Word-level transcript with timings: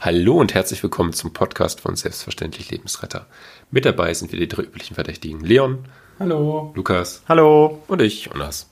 Hallo 0.00 0.36
und 0.38 0.54
herzlich 0.54 0.80
willkommen 0.84 1.12
zum 1.12 1.32
Podcast 1.32 1.80
von 1.80 1.96
Selbstverständlich 1.96 2.70
Lebensretter. 2.70 3.26
Mit 3.72 3.84
dabei 3.84 4.14
sind 4.14 4.30
wir 4.30 4.38
die 4.38 4.46
drei 4.46 4.62
üblichen 4.62 4.94
Verdächtigen 4.94 5.40
Leon. 5.40 5.86
Hallo. 6.20 6.72
Lukas. 6.76 7.24
Hallo. 7.28 7.82
Und 7.88 8.00
ich, 8.00 8.26
Jonas. 8.26 8.70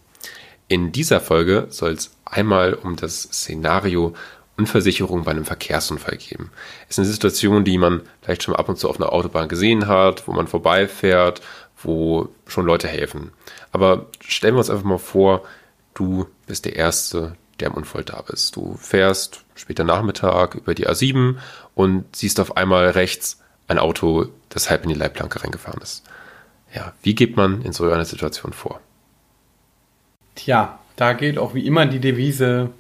In 0.69 0.93
dieser 0.93 1.21
Folge 1.21 1.67
soll 1.69 1.95
es 1.95 2.13
einmal 2.25 2.75
um 2.75 2.95
das 2.95 3.23
Szenario 3.23 4.15
Unversicherung 4.57 5.25
bei 5.25 5.33
einem 5.33 5.45
Verkehrsunfall 5.45 6.17
geben. 6.17 6.53
Es 6.89 6.91
ist 6.97 7.01
eine 7.01 7.09
Situation, 7.09 7.65
die 7.65 7.77
man 7.77 8.03
vielleicht 8.23 8.45
schon 8.45 8.55
ab 8.55 8.69
und 8.69 8.79
zu 8.79 8.89
auf 8.89 9.01
einer 9.01 9.13
Autobahn 9.13 9.49
gesehen 9.49 9.89
hat, 9.89 10.29
wo 10.29 10.33
man 10.33 10.47
vorbeifährt, 10.47 11.43
wo 11.83 12.29
schon 12.47 12.67
Leute 12.67 12.87
helfen. 12.87 13.33
Aber 13.73 14.07
stellen 14.21 14.55
wir 14.55 14.59
uns 14.59 14.71
einfach 14.71 14.85
mal 14.85 14.99
vor, 14.99 15.43
du 15.95 16.29
bist 16.47 16.67
der 16.67 16.77
Erste, 16.77 17.35
der 17.61 17.69
im 17.69 17.75
Unfall 17.75 18.05
da 18.05 18.23
bist. 18.23 18.57
Du 18.57 18.77
fährst 18.77 19.45
später 19.55 19.85
Nachmittag 19.85 20.55
über 20.55 20.75
die 20.75 20.87
A7 20.87 21.37
und 21.75 22.05
siehst 22.15 22.41
auf 22.41 22.57
einmal 22.57 22.91
rechts 22.91 23.41
ein 23.69 23.79
Auto, 23.79 24.27
das 24.49 24.71
halb 24.71 24.85
in 24.85 24.91
die 24.91 24.95
Leitplanke 24.95 25.43
reingefahren 25.43 25.81
ist. 25.83 26.05
Ja, 26.75 26.93
wie 27.03 27.15
geht 27.15 27.37
man 27.37 27.63
in 27.63 27.73
so 27.73 27.91
einer 27.91 28.05
Situation 28.05 28.53
vor? 28.53 28.81
Tja, 30.35 30.79
da 30.97 31.13
gilt 31.15 31.39
auch 31.39 31.55
wie 31.55 31.67
immer 31.67 31.87
die 31.87 32.01
Devise, 32.01 32.71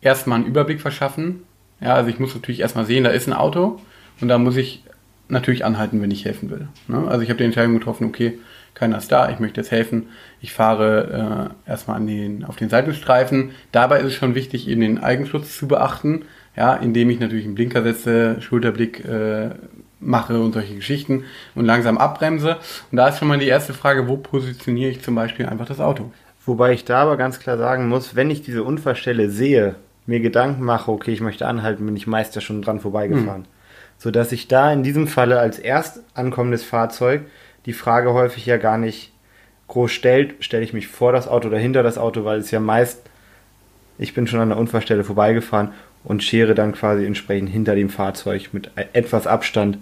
erstmal 0.00 0.38
einen 0.38 0.46
Überblick 0.46 0.80
verschaffen. 0.80 1.42
Ja, 1.80 1.94
also 1.94 2.10
ich 2.10 2.18
muss 2.18 2.34
natürlich 2.34 2.60
erstmal 2.60 2.86
sehen, 2.86 3.04
da 3.04 3.10
ist 3.10 3.26
ein 3.26 3.32
Auto 3.32 3.80
und 4.20 4.28
da 4.28 4.38
muss 4.38 4.56
ich 4.56 4.84
natürlich 5.28 5.64
anhalten, 5.64 6.02
wenn 6.02 6.10
ich 6.10 6.24
helfen 6.24 6.50
will. 6.50 6.68
Ne? 6.88 7.06
Also 7.08 7.22
ich 7.22 7.30
habe 7.30 7.38
die 7.38 7.44
Entscheidung 7.44 7.74
getroffen, 7.74 8.06
okay, 8.06 8.38
keiner 8.74 8.98
ist 8.98 9.12
da, 9.12 9.30
ich 9.30 9.38
möchte 9.38 9.60
jetzt 9.60 9.70
helfen. 9.70 10.08
Ich 10.40 10.52
fahre 10.52 11.52
äh, 11.66 11.70
erstmal 11.70 11.96
an 11.96 12.06
den, 12.06 12.44
auf 12.44 12.56
den 12.56 12.68
Seitenstreifen. 12.68 13.50
Dabei 13.72 14.00
ist 14.00 14.06
es 14.06 14.14
schon 14.14 14.34
wichtig, 14.34 14.68
eben 14.68 14.80
den 14.80 14.98
Eigenschutz 14.98 15.56
zu 15.56 15.68
beachten, 15.68 16.24
ja, 16.56 16.74
indem 16.74 17.10
ich 17.10 17.20
natürlich 17.20 17.44
einen 17.44 17.54
Blinker 17.54 17.82
setze, 17.82 18.40
Schulterblick 18.40 19.04
äh, 19.04 19.50
mache 20.00 20.40
und 20.40 20.52
solche 20.52 20.74
Geschichten 20.74 21.24
und 21.54 21.66
langsam 21.66 21.98
abbremse. 21.98 22.56
Und 22.90 22.96
da 22.96 23.08
ist 23.08 23.18
schon 23.18 23.28
mal 23.28 23.38
die 23.38 23.48
erste 23.48 23.74
Frage, 23.74 24.08
wo 24.08 24.16
positioniere 24.16 24.90
ich 24.90 25.02
zum 25.02 25.14
Beispiel 25.14 25.46
einfach 25.46 25.66
das 25.66 25.80
Auto? 25.80 26.10
Wobei 26.46 26.72
ich 26.72 26.84
da 26.84 27.02
aber 27.02 27.16
ganz 27.16 27.38
klar 27.38 27.58
sagen 27.58 27.88
muss, 27.88 28.16
wenn 28.16 28.30
ich 28.30 28.42
diese 28.42 28.64
Unfallstelle 28.64 29.30
sehe, 29.30 29.76
mir 30.06 30.20
Gedanken 30.20 30.64
mache, 30.64 30.90
okay, 30.90 31.12
ich 31.12 31.20
möchte 31.20 31.46
anhalten, 31.46 31.84
bin 31.84 31.96
ich 31.96 32.06
meist 32.06 32.34
ja 32.34 32.40
schon 32.40 32.62
dran 32.62 32.80
vorbeigefahren. 32.80 33.42
Mhm. 33.42 33.46
Sodass 33.98 34.32
ich 34.32 34.48
da 34.48 34.72
in 34.72 34.82
diesem 34.82 35.06
Falle 35.06 35.38
als 35.38 35.58
erst 35.58 36.00
ankommendes 36.14 36.64
Fahrzeug 36.64 37.22
die 37.70 37.74
Frage 37.74 38.14
häufig 38.14 38.46
ja 38.46 38.56
gar 38.56 38.78
nicht 38.78 39.12
groß 39.68 39.92
stellt, 39.92 40.42
stelle 40.44 40.64
ich 40.64 40.72
mich 40.72 40.88
vor 40.88 41.12
das 41.12 41.28
Auto 41.28 41.46
oder 41.46 41.58
hinter 41.58 41.84
das 41.84 41.98
Auto, 41.98 42.24
weil 42.24 42.40
es 42.40 42.50
ja 42.50 42.58
meist, 42.58 43.00
ich 43.96 44.12
bin 44.12 44.26
schon 44.26 44.40
an 44.40 44.48
der 44.48 44.58
Unfallstelle 44.58 45.04
vorbeigefahren 45.04 45.70
und 46.02 46.24
schere 46.24 46.56
dann 46.56 46.72
quasi 46.72 47.06
entsprechend 47.06 47.48
hinter 47.48 47.76
dem 47.76 47.88
Fahrzeug 47.88 48.48
mit 48.50 48.72
etwas 48.92 49.28
Abstand 49.28 49.78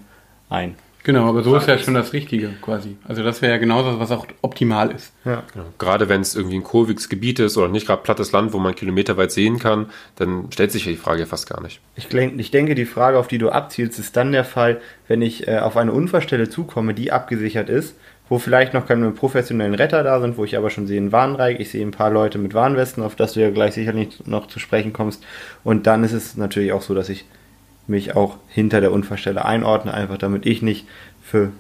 ein. 0.50 0.74
Genau, 1.04 1.28
aber 1.28 1.42
so 1.42 1.56
ist 1.56 1.66
ja 1.66 1.78
schon 1.78 1.94
das 1.94 2.12
Richtige 2.12 2.50
quasi. 2.60 2.96
Also 3.06 3.22
das 3.22 3.40
wäre 3.40 3.52
ja 3.52 3.58
genauso, 3.58 3.98
was 3.98 4.10
auch 4.10 4.26
optimal 4.42 4.90
ist. 4.90 5.12
Ja. 5.24 5.42
Genau. 5.52 5.66
Gerade 5.78 6.08
wenn 6.08 6.20
es 6.20 6.34
irgendwie 6.34 6.56
ein 6.56 6.62
kurviges 6.62 7.08
Gebiet 7.08 7.38
ist 7.38 7.56
oder 7.56 7.68
nicht 7.68 7.86
gerade 7.86 8.02
plattes 8.02 8.32
Land, 8.32 8.52
wo 8.52 8.58
man 8.58 8.74
kilometerweit 8.74 9.32
sehen 9.32 9.58
kann, 9.58 9.86
dann 10.16 10.52
stellt 10.52 10.72
sich 10.72 10.84
ja 10.84 10.92
die 10.92 10.98
Frage 10.98 11.26
fast 11.26 11.48
gar 11.48 11.62
nicht. 11.62 11.80
Ich, 11.96 12.12
ich 12.12 12.50
denke, 12.50 12.74
die 12.74 12.84
Frage, 12.84 13.18
auf 13.18 13.28
die 13.28 13.38
du 13.38 13.50
abzielst, 13.50 13.98
ist 13.98 14.16
dann 14.16 14.32
der 14.32 14.44
Fall, 14.44 14.80
wenn 15.06 15.22
ich 15.22 15.48
äh, 15.48 15.58
auf 15.60 15.76
eine 15.76 15.92
Unfallstelle 15.92 16.50
zukomme, 16.50 16.94
die 16.94 17.12
abgesichert 17.12 17.70
ist, 17.70 17.94
wo 18.28 18.38
vielleicht 18.38 18.74
noch 18.74 18.86
keine 18.86 19.10
professionellen 19.10 19.74
Retter 19.74 20.02
da 20.02 20.20
sind, 20.20 20.36
wo 20.36 20.44
ich 20.44 20.56
aber 20.56 20.70
schon 20.70 20.86
sehe 20.86 20.98
einen 20.98 21.12
Warnreich, 21.12 21.60
ich 21.60 21.70
sehe 21.70 21.84
ein 21.86 21.92
paar 21.92 22.10
Leute 22.10 22.38
mit 22.38 22.54
Warnwesten, 22.54 23.02
auf 23.02 23.16
das 23.16 23.32
du 23.32 23.40
ja 23.40 23.50
gleich 23.50 23.74
sicherlich 23.74 24.26
noch 24.26 24.48
zu 24.48 24.58
sprechen 24.58 24.92
kommst. 24.92 25.24
Und 25.64 25.86
dann 25.86 26.04
ist 26.04 26.12
es 26.12 26.36
natürlich 26.36 26.72
auch 26.72 26.82
so, 26.82 26.94
dass 26.94 27.08
ich 27.08 27.24
mich 27.88 28.14
auch 28.14 28.36
hinter 28.48 28.80
der 28.80 28.92
Unfallstelle 28.92 29.44
einordne, 29.44 29.94
einfach 29.94 30.18
damit 30.18 30.46
ich 30.46 30.62
nicht 30.62 30.86
für 31.22 31.52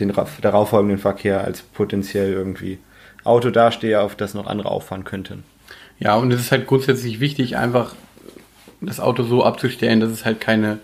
den 0.00 0.12
darauffolgenden 0.40 0.98
Verkehr 0.98 1.44
als 1.44 1.62
potenziell 1.62 2.32
irgendwie 2.32 2.78
Auto 3.22 3.50
dastehe, 3.50 4.00
auf 4.00 4.16
das 4.16 4.34
noch 4.34 4.46
andere 4.46 4.70
auffahren 4.70 5.04
könnten. 5.04 5.44
Ja, 5.98 6.16
und 6.16 6.32
es 6.32 6.40
ist 6.40 6.52
halt 6.52 6.66
grundsätzlich 6.66 7.20
wichtig, 7.20 7.56
einfach 7.56 7.94
das 8.80 9.00
Auto 9.00 9.22
so 9.22 9.44
abzustellen, 9.44 10.00
dass 10.00 10.10
es 10.10 10.24
halt 10.24 10.40
keine 10.40 10.78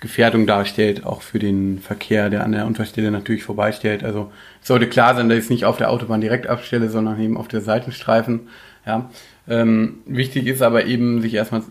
Gefährdung 0.00 0.46
darstellt, 0.46 1.06
auch 1.06 1.22
für 1.22 1.38
den 1.38 1.78
Verkehr, 1.80 2.28
der 2.28 2.44
an 2.44 2.52
der 2.52 2.66
Unfallstelle 2.66 3.10
natürlich 3.10 3.42
vorbeistellt. 3.42 4.04
Also 4.04 4.30
es 4.60 4.68
sollte 4.68 4.88
klar 4.88 5.14
sein, 5.14 5.28
dass 5.28 5.38
ich 5.38 5.44
es 5.44 5.50
nicht 5.50 5.64
auf 5.64 5.78
der 5.78 5.90
Autobahn 5.90 6.20
direkt 6.20 6.46
abstelle, 6.46 6.90
sondern 6.90 7.18
eben 7.20 7.38
auf 7.38 7.48
der 7.48 7.62
Seitenstreifen. 7.62 8.48
Ja. 8.86 9.10
Ähm, 9.48 10.00
wichtig 10.04 10.46
ist 10.46 10.62
aber 10.62 10.84
eben, 10.84 11.22
sich 11.22 11.34
erstmal 11.34 11.62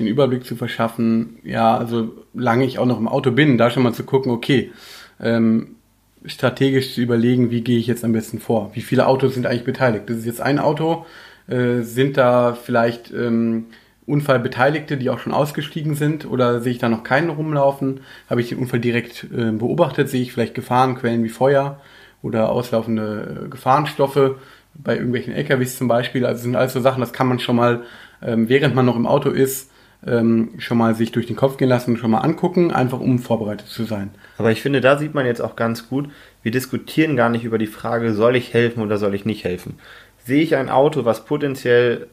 den 0.00 0.08
Überblick 0.08 0.44
zu 0.44 0.56
verschaffen, 0.56 1.38
ja, 1.44 1.76
also 1.76 2.12
lange 2.34 2.64
ich 2.64 2.78
auch 2.78 2.86
noch 2.86 2.98
im 2.98 3.08
Auto 3.08 3.30
bin, 3.30 3.58
da 3.58 3.70
schon 3.70 3.82
mal 3.82 3.92
zu 3.92 4.04
gucken, 4.04 4.32
okay, 4.32 4.72
ähm, 5.20 5.76
strategisch 6.24 6.94
zu 6.94 7.00
überlegen, 7.00 7.50
wie 7.50 7.62
gehe 7.62 7.78
ich 7.78 7.86
jetzt 7.86 8.04
am 8.04 8.12
besten 8.12 8.40
vor? 8.40 8.70
Wie 8.74 8.82
viele 8.82 9.06
Autos 9.06 9.34
sind 9.34 9.46
eigentlich 9.46 9.64
beteiligt? 9.64 10.08
Das 10.08 10.18
ist 10.18 10.26
jetzt 10.26 10.40
ein 10.40 10.58
Auto, 10.58 11.06
äh, 11.48 11.82
sind 11.82 12.16
da 12.16 12.54
vielleicht 12.54 13.12
ähm, 13.12 13.66
Unfallbeteiligte, 14.06 14.96
die 14.96 15.08
auch 15.08 15.18
schon 15.18 15.32
ausgestiegen 15.32 15.94
sind 15.94 16.26
oder 16.26 16.60
sehe 16.60 16.72
ich 16.72 16.78
da 16.78 16.88
noch 16.88 17.04
keinen 17.04 17.30
rumlaufen? 17.30 18.00
Habe 18.28 18.40
ich 18.40 18.48
den 18.48 18.58
Unfall 18.58 18.80
direkt 18.80 19.24
äh, 19.24 19.52
beobachtet? 19.52 20.08
Sehe 20.08 20.22
ich 20.22 20.32
vielleicht 20.32 20.54
Gefahrenquellen 20.54 21.24
wie 21.24 21.28
Feuer 21.28 21.80
oder 22.22 22.50
auslaufende 22.50 23.44
äh, 23.44 23.48
Gefahrenstoffe 23.48 24.36
bei 24.74 24.94
irgendwelchen 24.94 25.32
LKWs 25.32 25.78
zum 25.78 25.88
Beispiel? 25.88 26.26
Also 26.26 26.42
sind 26.42 26.56
alles 26.56 26.72
so 26.72 26.80
Sachen, 26.80 27.00
das 27.00 27.12
kann 27.12 27.28
man 27.28 27.38
schon 27.38 27.56
mal, 27.56 27.82
ähm, 28.22 28.48
während 28.48 28.74
man 28.74 28.84
noch 28.84 28.96
im 28.96 29.06
Auto 29.06 29.30
ist, 29.30 29.70
ähm, 30.06 30.50
schon 30.58 30.78
mal 30.78 30.94
sich 30.94 31.12
durch 31.12 31.26
den 31.26 31.36
Kopf 31.36 31.56
gehen 31.56 31.68
lassen 31.68 31.96
schon 31.96 32.10
mal 32.10 32.20
angucken, 32.20 32.70
einfach 32.70 33.00
um 33.00 33.18
vorbereitet 33.18 33.66
zu 33.66 33.84
sein. 33.84 34.10
Aber 34.38 34.50
ich 34.50 34.62
finde, 34.62 34.80
da 34.80 34.98
sieht 34.98 35.14
man 35.14 35.26
jetzt 35.26 35.40
auch 35.40 35.56
ganz 35.56 35.88
gut, 35.88 36.08
wir 36.42 36.52
diskutieren 36.52 37.16
gar 37.16 37.28
nicht 37.28 37.44
über 37.44 37.58
die 37.58 37.66
Frage, 37.66 38.14
soll 38.14 38.36
ich 38.36 38.54
helfen 38.54 38.82
oder 38.82 38.96
soll 38.96 39.14
ich 39.14 39.24
nicht 39.24 39.44
helfen. 39.44 39.78
Sehe 40.24 40.42
ich 40.42 40.56
ein 40.56 40.70
Auto, 40.70 41.04
was 41.04 41.24
potenziell 41.24 42.06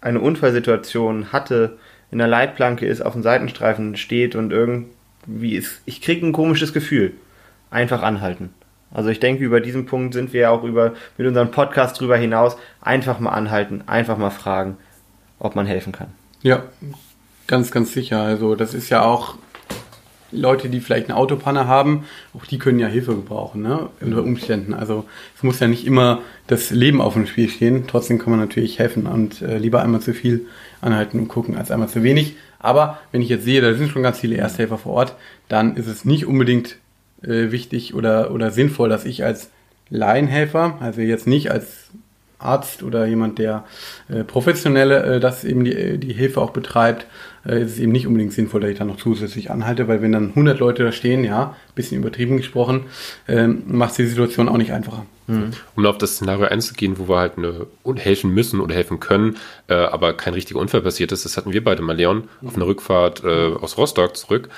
eine 0.00 0.20
Unfallsituation 0.20 1.32
hatte, 1.32 1.78
in 2.10 2.18
der 2.18 2.26
Leitplanke 2.28 2.86
ist, 2.86 3.00
auf 3.00 3.14
dem 3.14 3.22
Seitenstreifen 3.22 3.96
steht 3.96 4.34
und 4.34 4.52
irgendwie 4.52 5.54
ist, 5.54 5.82
ich 5.84 6.00
kriege 6.00 6.26
ein 6.26 6.32
komisches 6.32 6.72
Gefühl. 6.72 7.12
Einfach 7.70 8.02
anhalten. 8.02 8.50
Also 8.92 9.08
ich 9.10 9.18
denke, 9.18 9.42
über 9.42 9.60
diesen 9.60 9.86
Punkt 9.86 10.14
sind 10.14 10.32
wir 10.32 10.42
ja 10.42 10.50
auch 10.50 10.62
über, 10.62 10.94
mit 11.18 11.26
unserem 11.26 11.50
Podcast 11.50 12.00
drüber 12.00 12.16
hinaus. 12.16 12.56
Einfach 12.80 13.18
mal 13.18 13.30
anhalten, 13.30 13.82
einfach 13.86 14.16
mal 14.16 14.30
fragen, 14.30 14.76
ob 15.40 15.56
man 15.56 15.66
helfen 15.66 15.92
kann. 15.92 16.12
Ja, 16.44 16.62
Ganz, 17.46 17.70
ganz 17.70 17.92
sicher. 17.92 18.22
Also 18.22 18.54
das 18.54 18.72
ist 18.72 18.88
ja 18.88 19.02
auch 19.04 19.36
Leute, 20.32 20.68
die 20.68 20.80
vielleicht 20.80 21.08
eine 21.08 21.16
Autopanne 21.16 21.66
haben, 21.68 22.04
auch 22.32 22.46
die 22.46 22.58
können 22.58 22.78
ja 22.78 22.88
Hilfe 22.88 23.14
gebrauchen, 23.14 23.62
ne? 23.62 23.90
Unter 24.00 24.22
Umständen. 24.22 24.72
Also 24.74 25.04
es 25.36 25.42
muss 25.42 25.60
ja 25.60 25.68
nicht 25.68 25.86
immer 25.86 26.22
das 26.46 26.70
Leben 26.70 27.00
auf 27.00 27.12
dem 27.14 27.26
Spiel 27.26 27.48
stehen. 27.50 27.84
Trotzdem 27.86 28.18
kann 28.18 28.30
man 28.30 28.40
natürlich 28.40 28.78
helfen 28.78 29.06
und 29.06 29.42
äh, 29.42 29.58
lieber 29.58 29.82
einmal 29.82 30.00
zu 30.00 30.14
viel 30.14 30.46
anhalten 30.80 31.20
und 31.20 31.28
gucken 31.28 31.56
als 31.56 31.70
einmal 31.70 31.88
zu 31.88 32.02
wenig. 32.02 32.36
Aber 32.58 32.98
wenn 33.12 33.20
ich 33.20 33.28
jetzt 33.28 33.44
sehe, 33.44 33.60
da 33.60 33.74
sind 33.74 33.90
schon 33.90 34.02
ganz 34.02 34.18
viele 34.18 34.36
Ersthelfer 34.36 34.78
vor 34.78 34.94
Ort, 34.94 35.16
dann 35.48 35.76
ist 35.76 35.86
es 35.86 36.04
nicht 36.06 36.26
unbedingt 36.26 36.78
äh, 37.22 37.52
wichtig 37.52 37.94
oder, 37.94 38.32
oder 38.32 38.50
sinnvoll, 38.50 38.88
dass 38.88 39.04
ich 39.04 39.22
als 39.22 39.50
Laienhelfer, 39.90 40.78
also 40.80 41.02
jetzt 41.02 41.26
nicht 41.26 41.50
als 41.50 41.90
Arzt 42.44 42.82
oder 42.82 43.06
jemand, 43.06 43.38
der 43.38 43.64
äh, 44.08 44.24
professionelle, 44.24 45.16
äh, 45.16 45.20
das 45.20 45.44
eben 45.44 45.64
die, 45.64 45.98
die 45.98 46.12
Hilfe 46.12 46.40
auch 46.40 46.50
betreibt, 46.50 47.06
äh, 47.46 47.62
ist 47.62 47.72
es 47.72 47.78
eben 47.78 47.92
nicht 47.92 48.06
unbedingt 48.06 48.32
sinnvoll, 48.32 48.60
dass 48.60 48.70
ich 48.70 48.78
da 48.78 48.84
noch 48.84 48.96
zusätzlich 48.96 49.50
anhalte, 49.50 49.88
weil 49.88 50.02
wenn 50.02 50.12
dann 50.12 50.30
100 50.30 50.58
Leute 50.58 50.84
da 50.84 50.92
stehen, 50.92 51.24
ja, 51.24 51.56
bisschen 51.74 51.98
übertrieben 51.98 52.36
gesprochen, 52.36 52.84
ähm, 53.28 53.62
macht 53.66 53.96
die 53.98 54.06
Situation 54.06 54.48
auch 54.48 54.56
nicht 54.56 54.72
einfacher. 54.72 55.06
Mhm. 55.26 55.52
Um 55.74 55.86
auf 55.86 55.98
das 55.98 56.16
Szenario 56.16 56.46
einzugehen, 56.46 56.98
wo 56.98 57.08
wir 57.08 57.18
halt 57.18 57.38
eine, 57.38 57.66
helfen 57.96 58.30
müssen 58.30 58.60
oder 58.60 58.74
helfen 58.74 59.00
können, 59.00 59.36
äh, 59.68 59.74
aber 59.74 60.14
kein 60.14 60.34
richtiger 60.34 60.60
Unfall 60.60 60.82
passiert 60.82 61.12
ist, 61.12 61.24
das 61.24 61.36
hatten 61.36 61.52
wir 61.52 61.64
beide 61.64 61.82
mal, 61.82 61.96
Leon, 61.96 62.28
mhm. 62.40 62.48
auf 62.48 62.56
einer 62.56 62.66
Rückfahrt 62.66 63.24
äh, 63.24 63.54
aus 63.54 63.78
Rostock 63.78 64.16
zurück. 64.16 64.48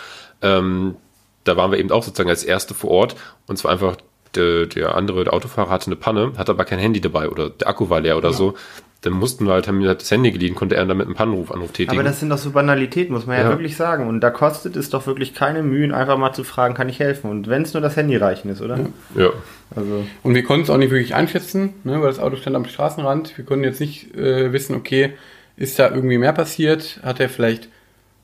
Ähm, 0.43 0.97
da 1.44 1.56
waren 1.56 1.71
wir 1.71 1.79
eben 1.79 1.93
auch 1.93 2.03
sozusagen 2.03 2.31
als 2.31 2.44
Erste 2.44 2.75
vor 2.75 2.91
Ort 2.91 3.17
und 3.47 3.56
zwar 3.56 3.73
einfach 3.73 3.97
der, 4.37 4.67
der 4.67 4.94
andere, 4.94 5.25
der 5.25 5.33
Autofahrer 5.33 5.71
hatte 5.71 5.87
eine 5.87 5.97
Panne, 5.97 6.33
hatte 6.37 6.53
aber 6.53 6.65
kein 6.65 6.79
Handy 6.79 7.00
dabei 7.00 7.29
oder 7.29 7.50
der 7.50 7.69
Akku 7.69 7.91
war 7.91 8.00
leer 8.00 8.17
oder 8.17 8.31
ja. 8.31 8.35
so. 8.35 8.55
Dann 9.03 9.12
mussten 9.12 9.47
wir 9.47 9.53
halt, 9.53 9.69
haben 9.69 9.81
wir 9.81 9.94
das 9.94 10.11
Handy 10.11 10.33
geliehen, 10.33 10.55
konnte 10.55 10.75
er 10.75 10.85
damit 10.85 11.06
einen 11.06 11.15
Pannenruf 11.15 11.53
Anruf 11.53 11.71
tätigen. 11.71 11.93
Aber 11.93 12.03
das 12.03 12.19
sind 12.19 12.31
doch 12.31 12.38
so 12.38 12.50
Banalitäten, 12.50 13.15
muss 13.15 13.27
man 13.27 13.37
ja, 13.37 13.44
ja, 13.44 13.50
wirklich 13.50 13.77
sagen. 13.77 14.09
Und 14.09 14.21
da 14.21 14.31
kostet 14.31 14.75
es 14.75 14.91
doch 14.91 15.06
wirklich 15.06 15.35
keine 15.35 15.62
Mühen, 15.62 15.93
einfach 15.93 16.17
mal 16.19 16.33
zu 16.33 16.44
fragen, 16.44 16.75
kann 16.75 16.88
ich 16.88 16.99
helfen? 16.99 17.31
Und 17.31 17.47
wenn 17.49 17.62
es 17.62 17.73
nur 17.73 17.83
das 17.83 17.94
Handy 17.97 18.17
reichen 18.17 18.49
ist, 18.50 18.62
oder? 18.62 18.79
Ja. 19.15 19.23
ja. 19.23 19.31
Also. 19.75 20.05
Und 20.23 20.35
wir 20.35 20.43
konnten 20.43 20.65
es 20.65 20.71
auch 20.71 20.79
nicht 20.79 20.91
wirklich 20.91 21.15
einschätzen, 21.15 21.75
ne, 21.85 22.00
weil 22.00 22.09
das 22.09 22.19
Auto 22.19 22.37
stand 22.37 22.56
am 22.56 22.65
Straßenrand. 22.65 23.37
Wir 23.37 23.44
konnten 23.44 23.65
jetzt 23.65 23.81
nicht 23.81 24.15
äh, 24.17 24.53
wissen, 24.53 24.75
okay, 24.75 25.12
ist 25.56 25.79
da 25.79 25.91
irgendwie 25.91 26.19
mehr 26.19 26.32
passiert? 26.32 27.00
Hat 27.03 27.21
er 27.21 27.29
vielleicht, 27.29 27.69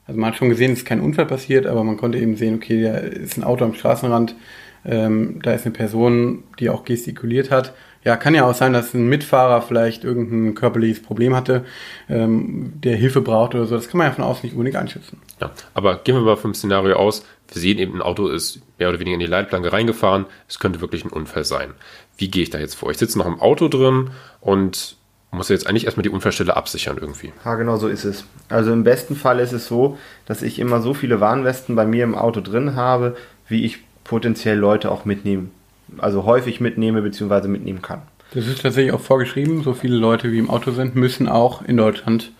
also 0.07 0.19
man 0.19 0.31
hat 0.31 0.37
schon 0.37 0.49
gesehen, 0.49 0.73
es 0.73 0.81
ist 0.81 0.85
kein 0.85 1.01
Unfall 1.01 1.27
passiert, 1.27 1.67
aber 1.67 1.85
man 1.85 1.97
konnte 1.97 2.19
eben 2.19 2.37
sehen, 2.37 2.57
okay, 2.57 2.83
da 2.83 2.97
ist 2.97 3.37
ein 3.37 3.45
Auto 3.45 3.65
am 3.65 3.75
Straßenrand 3.75 4.35
ähm, 4.85 5.41
da 5.43 5.53
ist 5.53 5.65
eine 5.65 5.75
Person, 5.75 6.45
die 6.59 6.71
auch 6.71 6.85
gestikuliert 6.85 7.51
hat. 7.51 7.73
Ja, 8.05 8.17
kann 8.17 8.35
ja 8.35 8.45
auch 8.45 8.55
sein, 8.55 8.73
dass 8.73 8.95
ein 8.95 9.09
Mitfahrer 9.09 9.63
vielleicht 9.63 10.03
irgendein 10.03 10.57
körperliches 10.57 11.03
Problem 11.03 11.37
hatte, 11.37 11.65
ähm, 12.09 12.73
der 12.83 12.97
Hilfe 12.97 13.21
braucht 13.21 13.55
oder 13.55 13.67
so. 13.67 13.77
Das 13.77 13.89
kann 13.89 13.99
man 13.99 14.09
ja 14.09 14.13
von 14.13 14.25
außen 14.25 14.43
nicht 14.43 14.55
unbedingt 14.55 14.77
einschätzen. 14.77 15.21
Ja, 15.41 15.53
aber 15.75 15.99
gehen 15.99 16.17
wir 16.17 16.23
mal 16.23 16.37
vom 16.37 16.53
Szenario 16.53 16.97
aus. 16.97 17.25
Wir 17.53 17.61
sehen 17.61 17.79
eben, 17.79 17.95
ein 17.95 18.03
Auto 18.03 18.27
ist 18.29 18.61
mehr 18.79 18.89
oder 18.89 18.99
weniger 18.99 19.15
in 19.15 19.21
die 19.21 19.27
Leitplanke 19.27 19.73
reingefahren. 19.73 20.27
Es 20.49 20.59
könnte 20.59 20.81
wirklich 20.81 21.05
ein 21.05 21.11
Unfall 21.11 21.45
sein. 21.45 21.75
Wie 22.17 22.29
gehe 22.29 22.43
ich 22.43 22.51
da 22.51 22.59
jetzt 22.59 22.75
vor? 22.75 22.91
Ich 22.91 22.99
sitze 22.99 23.19
noch 23.19 23.27
im 23.27 23.41
Auto 23.41 23.69
drin 23.69 24.11
und 24.41 24.97
muss 25.31 25.49
jetzt 25.49 25.67
eigentlich 25.67 25.87
erstmal 25.87 26.03
die 26.03 26.11
Unfallstelle 26.11 26.57
absichern 26.57 26.99
irgendwie. 27.01 27.33
Ja, 27.45 27.55
genau 27.55 27.77
so 27.77 27.89
ist 27.89 28.05
es. 28.05 28.25
Also 28.49 28.73
im 28.73 28.85
besten 28.85 29.17
Fall 29.17 29.41
ist 29.41 29.53
es 29.53 29.67
so, 29.67 29.97
dass 30.27 30.43
ich 30.43 30.59
immer 30.59 30.83
so 30.83 30.93
viele 30.93 31.21
Warnwesten 31.21 31.75
bei 31.75 31.87
mir 31.87 32.05
im 32.05 32.15
Auto 32.15 32.41
drin 32.41 32.75
habe, 32.77 33.17
wie 33.49 33.65
ich 33.65 33.79
potenziell 34.05 34.59
Leute 34.59 34.91
auch 34.91 35.05
mitnehmen. 35.05 35.51
Also 35.99 36.25
häufig 36.25 36.61
mitnehme 36.61 37.03
bzw. 37.03 37.49
mitnehmen 37.49 37.83
kann. 37.83 38.03
Das 38.35 38.47
ist 38.47 38.63
tatsächlich 38.63 38.93
auch 38.93 39.01
vorgeschrieben. 39.01 39.63
So 39.63 39.75
viele 39.75 39.97
Leute 39.97 40.33
wie 40.33 40.39
im 40.39 40.49
Auto 40.49 40.71
sind, 40.71 40.97
müssen 40.97 41.29
auch 41.29 41.63
in 41.63 41.77
Deutschland 41.77 42.33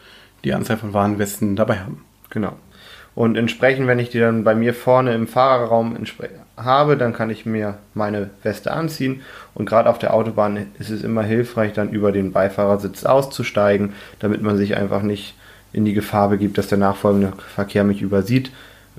die 0.45 0.55
Anzahl 0.55 0.79
von 0.79 0.95
Warnwesten 0.95 1.55
dabei 1.55 1.81
haben. 1.81 2.05
Genau. 2.31 2.55
Und 3.15 3.37
entsprechend, 3.37 3.87
wenn 3.87 3.99
ich 3.99 4.09
die 4.09 4.19
dann 4.19 4.43
bei 4.43 4.55
mir 4.55 4.73
vorne 4.73 5.13
im 5.13 5.27
Fahrerraum 5.27 5.97
habe, 6.57 6.97
dann 6.97 7.13
kann 7.13 7.29
ich 7.29 7.45
mir 7.45 7.77
meine 7.93 8.31
Weste 8.43 8.73
anziehen. 8.73 9.21
Und 9.55 9.67
gerade 9.69 9.91
auf 9.91 9.99
der 9.99 10.15
Autobahn 10.15 10.67
ist 10.79 10.89
es 10.89 11.05
immer 11.05 11.23
hilfreich, 11.23 11.75
dann 11.75 11.91
über 11.91 12.11
den 12.11 12.33
Beifahrersitz 12.33 13.05
auszusteigen, 13.05 13.93
damit 14.19 14.41
man 14.41 14.57
sich 14.57 14.77
einfach 14.77 15.03
nicht 15.03 15.35
in 15.75 15.85
die 15.85 15.93
Gefahr 15.93 16.31
begibt, 16.31 16.57
dass 16.57 16.69
der 16.69 16.79
nachfolgende 16.79 17.35
Verkehr 17.55 17.85
mich 17.85 18.01
übersieht. 18.01 18.51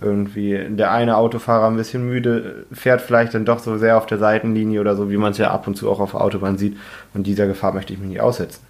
Irgendwie 0.01 0.60
der 0.69 0.92
eine 0.92 1.18
Autofahrer 1.18 1.68
ein 1.68 1.75
bisschen 1.75 2.07
müde, 2.07 2.66
fährt 2.72 3.01
vielleicht 3.01 3.34
dann 3.34 3.45
doch 3.45 3.60
so 3.60 3.78
sehr 3.78 3.98
auf 3.98 4.06
der 4.06 4.18
Seitenlinie 4.18 4.81
oder 4.81 4.95
so, 4.95 5.12
wie 5.12 5.18
man 5.18 5.31
es 5.31 5.38
ja 5.38 5.51
ab 5.51 5.68
und 5.68 5.75
zu 5.75 5.90
auch 5.90 6.00
auf 6.00 6.12
der 6.12 6.22
Autobahn 6.22 6.57
sieht. 6.57 6.78
Und 7.13 7.28
dieser 7.28 7.48
Gefahr 7.48 7.74
möchte 7.74 7.94
ich 7.94 8.00
mich 8.00 8.10
nicht 8.10 8.22
aussetzen. 8.22 8.66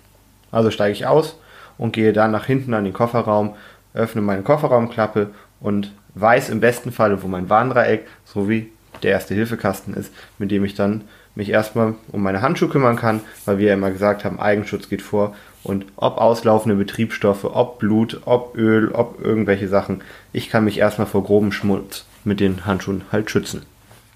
Also 0.52 0.70
steige 0.70 0.92
ich 0.92 1.08
aus 1.08 1.40
und 1.78 1.94
gehe 1.94 2.14
dann 2.14 2.32
nach 2.32 2.46
hinten 2.46 2.74
an 2.74 2.84
den 2.84 2.94
Kofferraum 2.94 3.56
öffne 3.94 4.22
meine 4.22 4.42
Kofferraumklappe 4.42 5.30
und 5.60 5.94
weiß 6.16 6.50
im 6.50 6.60
besten 6.60 6.92
Falle, 6.92 7.22
wo 7.24 7.28
mein 7.28 7.50
Warndreieck 7.50 8.08
sowie 8.26 8.72
der 9.02 9.12
erste 9.12 9.34
Hilfekasten 9.34 9.94
ist, 9.94 10.14
mit 10.38 10.52
dem 10.52 10.64
ich 10.66 10.76
dann 10.76 11.02
mich 11.36 11.50
erstmal 11.50 11.96
um 12.12 12.22
meine 12.22 12.42
Handschuhe 12.42 12.70
kümmern 12.70 12.96
kann, 12.96 13.22
weil 13.46 13.58
wir 13.58 13.70
ja 13.70 13.74
immer 13.74 13.92
gesagt 13.92 14.24
haben, 14.24 14.40
Eigenschutz 14.40 14.90
geht 14.90 15.02
vor 15.02 15.36
und 15.64 15.86
ob 15.96 16.18
auslaufende 16.18 16.76
Betriebsstoffe, 16.76 17.46
ob 17.46 17.80
Blut, 17.80 18.22
ob 18.26 18.56
Öl, 18.58 18.92
ob 18.92 19.24
irgendwelche 19.24 19.68
Sachen, 19.68 20.02
ich 20.34 20.50
kann 20.50 20.66
mich 20.66 20.78
erstmal 20.78 21.08
vor 21.08 21.24
grobem 21.24 21.52
Schmutz 21.52 22.06
mit 22.24 22.40
den 22.40 22.66
Handschuhen 22.66 23.04
halt 23.12 23.30
schützen. 23.30 23.64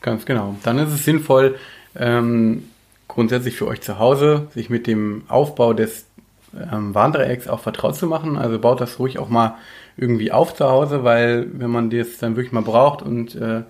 Ganz 0.02 0.26
genau. 0.26 0.56
Dann 0.64 0.78
ist 0.78 0.94
es 0.94 1.06
sinnvoll, 1.06 1.56
ähm, 1.96 2.64
grundsätzlich 3.08 3.56
für 3.56 3.68
euch 3.68 3.82
zu 3.82 4.00
Hause, 4.00 4.48
sich 4.54 4.70
mit 4.70 4.88
dem 4.88 5.24
Aufbau 5.28 5.74
des 5.74 6.06
ähm, 6.72 6.94
Warndreiecks 6.94 7.48
auch 7.48 7.60
vertraut 7.60 7.96
zu 7.96 8.08
machen. 8.08 8.38
Also 8.38 8.60
baut 8.60 8.82
das 8.82 9.00
ruhig 9.00 9.20
auch 9.20 9.30
mal 9.30 9.56
irgendwie 9.96 10.32
auf 10.32 10.54
zu 10.54 10.70
Hause, 10.70 11.04
weil 11.04 11.48
wenn 11.54 11.72
man 11.72 11.90
das 11.90 12.18
dann 12.20 12.36
wirklich 12.36 12.52
mal 12.52 12.62
braucht 12.62 13.02
und 13.02 13.36
äh, 13.36 13.64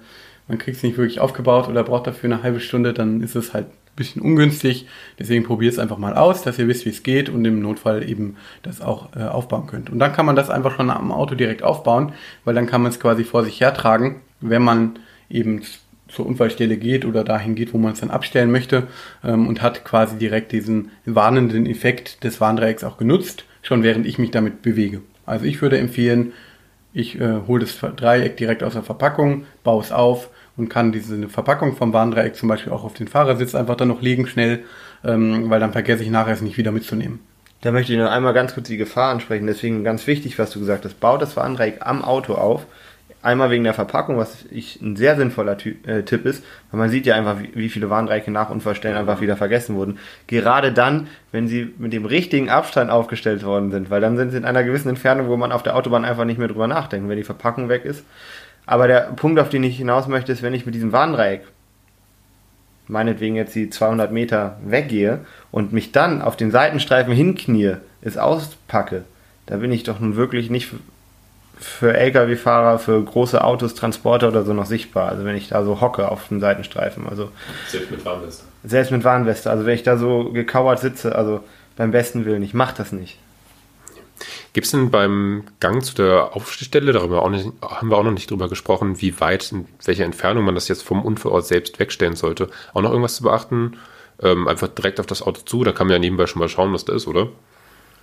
man 0.47 0.57
kriegt 0.57 0.77
es 0.77 0.83
nicht 0.83 0.97
wirklich 0.97 1.19
aufgebaut 1.19 1.68
oder 1.68 1.83
braucht 1.83 2.07
dafür 2.07 2.31
eine 2.31 2.44
halbe 2.44 2.59
Stunde, 2.59 2.94
dann 2.94 3.21
ist 3.21 3.35
es 3.35 3.53
halt 3.53 3.68
bisschen 3.98 4.22
ungünstig. 4.22 4.88
Deswegen 5.20 5.44
probiert 5.44 5.74
es 5.74 5.80
einfach 5.80 5.98
mal 5.98 6.16
aus, 6.16 6.44
dass 6.44 6.58
ihr 6.58 6.70
wisst, 6.70 6.86
wie 6.86 6.92
es 6.92 7.04
geht 7.04 7.28
und 7.28 7.44
im 7.44 7.62
Notfall 7.62 8.08
eben 8.10 8.38
das 8.64 8.80
auch 8.80 9.14
äh, 9.18 9.24
aufbauen 9.24 9.68
könnt. 9.68 9.90
Und 9.90 10.00
dann 10.00 10.14
kann 10.14 10.26
man 10.26 10.38
das 10.38 10.50
einfach 10.50 10.78
schon 10.78 10.90
am 10.90 11.12
Auto 11.12 11.36
direkt 11.36 11.64
aufbauen, 11.64 12.14
weil 12.46 12.56
dann 12.56 12.68
kann 12.68 12.82
man 12.82 12.92
es 12.92 13.00
quasi 13.02 13.26
vor 13.26 13.44
sich 13.44 13.60
hertragen, 13.60 14.22
wenn 14.40 14.64
man 14.64 15.00
eben 15.30 15.62
zur 16.08 16.26
Unfallstelle 16.26 16.78
geht 16.78 17.04
oder 17.04 17.26
dahin 17.26 17.56
geht, 17.56 17.74
wo 17.74 17.78
man 17.78 17.92
es 17.92 18.00
dann 18.00 18.12
abstellen 18.12 18.52
möchte 18.52 18.88
ähm, 19.24 19.48
und 19.48 19.62
hat 19.62 19.84
quasi 19.84 20.16
direkt 20.18 20.54
diesen 20.54 20.92
warnenden 21.06 21.66
Effekt 21.66 22.24
des 22.24 22.40
Warndreiecks 22.40 22.86
auch 22.86 22.98
genutzt, 22.98 23.44
schon 23.62 23.84
während 23.84 24.06
ich 24.06 24.18
mich 24.18 24.32
damit 24.32 24.62
bewege. 24.62 25.02
Also 25.26 25.46
ich 25.46 25.62
würde 25.62 25.78
empfehlen, 25.78 26.32
ich 26.94 27.20
äh, 27.20 27.42
hole 27.48 27.66
das 27.66 27.78
Dreieck 27.96 28.38
direkt 28.38 28.64
aus 28.64 28.74
der 28.74 28.84
Verpackung, 28.84 29.46
baue 29.64 29.84
es 29.84 29.92
auf 29.92 30.30
und 30.57 30.69
kann 30.69 30.92
diese 30.92 31.30
Verpackung 31.30 31.75
vom 31.75 31.94
Warndreieck 31.94 32.36
zum 32.36 32.50
Beispiel 32.50 32.74
auch 32.74 32.83
auf 32.83 32.94
den 32.94 33.07
Fahrersitz 33.07 33.56
einfach 33.56 33.75
dann 33.75 33.88
noch 33.88 34.01
legen 34.01 34.27
schnell, 34.27 34.63
ähm, 35.06 35.50
weil 35.50 35.59
dann 35.59 35.71
vergesse 35.71 36.04
ich 36.04 36.09
nachher 36.09 36.33
es 36.33 36.42
nicht 36.42 36.57
wieder 36.57 36.71
mitzunehmen. 36.71 37.19
Da 37.62 37.71
möchte 37.71 37.94
ich 37.94 38.00
noch 38.00 38.12
einmal 38.12 38.33
ganz 38.33 38.54
kurz 38.54 38.68
die 38.68 38.77
Gefahr 38.77 39.12
ansprechen. 39.12 39.48
Deswegen 39.48 39.83
ganz 39.83 40.06
wichtig, 40.06 40.38
was 40.38 40.51
du 40.51 40.59
gesagt 40.59 40.86
hast. 40.86 41.00
Baut 41.00 41.21
das 41.21 41.36
Warndreieck 41.36 41.77
am 41.81 42.04
Auto 42.04 42.36
auf 42.36 42.68
Einmal 43.24 43.50
wegen 43.50 43.63
der 43.63 43.74
Verpackung, 43.74 44.18
was 44.18 44.45
ich 44.51 44.80
ein 44.80 44.95
sehr 44.95 45.15
sinnvoller 45.15 45.57
Ty 45.57 45.75
äh, 45.88 46.04
Tipp 46.04 46.25
ist, 46.25 46.45
weil 46.69 46.80
man 46.80 46.89
sieht 46.89 47.07
ja 47.07 47.15
einfach, 47.15 47.42
wie, 47.42 47.50
wie 47.56 47.69
viele 47.69 47.89
Warndreiecke 47.89 48.30
nach 48.30 48.51
Unfallstellen 48.51 48.95
einfach 48.95 49.21
wieder 49.21 49.36
vergessen 49.36 49.75
wurden. 49.75 49.98
Gerade 50.27 50.71
dann, 50.71 51.07
wenn 51.31 51.48
sie 51.48 51.74
mit 51.80 51.94
dem 51.94 52.06
richtigen 52.06 52.50
Abstand 52.50 52.92
aufgestellt 52.92 53.44
worden 53.44 53.71
sind, 53.71 53.89
weil 53.89 54.01
dann 54.01 54.18
sind 54.18 54.31
sie 54.31 54.38
in 54.38 54.45
einer 54.45 54.63
gewissen 54.63 54.89
Entfernung, 54.89 55.30
wo 55.30 55.36
man 55.36 55.51
auf 55.51 55.63
der 55.63 55.75
Autobahn 55.75 56.06
einfach 56.06 56.25
nicht 56.25 56.38
mehr 56.38 56.48
drüber 56.48 56.68
nachdenkt, 56.68 57.10
wenn 57.10 57.18
die 57.18 57.24
Verpackung 57.24 57.69
weg 57.69 57.86
ist. 57.86 58.06
Aber 58.68 58.88
der 58.88 59.14
Punkt, 59.16 59.40
auf 59.40 59.50
den 59.50 59.64
ich 59.64 59.78
hinaus 59.78 60.08
möchte, 60.08 60.31
ist, 60.31 60.44
wenn 60.44 60.54
ich 60.54 60.66
mit 60.66 60.75
diesem 60.75 60.92
Warndreieck 60.92 61.42
meinetwegen 62.90 63.36
jetzt 63.36 63.56
die 63.56 63.69
200 63.69 64.12
Meter 64.12 64.58
weggehe 64.66 65.22
und 65.52 65.74
mich 65.74 65.92
dann 65.92 66.22
auf 66.22 66.38
den 66.38 66.52
Seitenstreifen 66.52 67.14
hinknie, 67.14 67.78
es 68.02 68.18
auspacke, 68.18 69.04
da 69.46 69.58
bin 69.58 69.72
ich 69.72 69.84
doch 69.84 70.00
nun 70.00 70.16
wirklich 70.16 70.50
nicht 70.50 70.69
für 71.60 71.98
Lkw-Fahrer, 71.98 72.78
für 72.78 73.02
große 73.04 73.44
Autos, 73.44 73.74
Transporter 73.74 74.28
oder 74.28 74.44
so 74.44 74.54
noch 74.54 74.66
sichtbar. 74.66 75.10
Also 75.10 75.25
wenn 75.25 75.36
ich 75.36 75.50
da 75.50 75.63
so 75.63 75.81
hocke 75.81 76.10
auf 76.12 76.28
dem 76.28 76.40
Seitenstreifen. 76.40 77.08
Also 77.08 77.31
selbst 77.68 77.90
mit 77.90 78.06
Warnweste. 78.06 78.44
Selbst 78.63 78.92
mit 78.92 79.04
Warnweste. 79.04 79.50
Also 79.50 79.66
wenn 79.66 79.74
ich 79.74 79.84
da 79.84 79.98
so 79.98 80.31
gekauert 80.31 80.80
sitze, 80.80 81.16
also 81.16 81.44
beim 81.75 81.92
besten 81.92 82.25
Willen, 82.25 82.44
ich 82.44 82.54
mach 82.54 82.74
das 82.74 82.92
nicht. 82.92 83.18
Gibt 84.57 84.65
es 84.65 84.71
denn 84.71 84.89
beim 84.89 85.44
Gang 85.59 85.86
zu 85.86 85.94
der 85.94 86.36
Aufstelle, 86.36 86.92
darüber 86.92 87.21
auch 87.21 87.30
nicht, 87.30 87.48
haben 87.62 87.92
wir 87.92 87.98
auch 88.00 88.04
noch 88.04 88.12
nicht 88.12 88.31
drüber 88.31 88.50
gesprochen, 88.50 89.00
wie 89.00 89.19
weit, 89.19 89.51
in 89.51 89.65
welcher 89.86 90.04
Entfernung 90.04 90.45
man 90.45 90.56
das 90.56 90.68
jetzt 90.68 90.81
vom 90.81 91.06
Unfallort 91.06 91.45
selbst 91.45 91.77
wegstellen 91.77 92.15
sollte, 92.15 92.50
auch 92.74 92.81
noch 92.81 92.89
irgendwas 92.89 93.18
zu 93.18 93.21
beachten? 93.21 93.77
Ähm, 94.19 94.48
einfach 94.48 94.68
direkt 94.69 95.00
auf 95.00 95.06
das 95.06 95.21
Auto 95.21 95.42
zu, 95.45 95.63
da 95.63 95.74
kann 95.74 95.86
man 95.86 95.94
ja 95.94 96.00
nebenbei 96.00 96.25
schon 96.25 96.39
mal 96.39 96.50
schauen, 96.50 96.74
was 96.74 96.86
da 96.86 96.95
ist, 96.95 97.06
oder? 97.06 97.27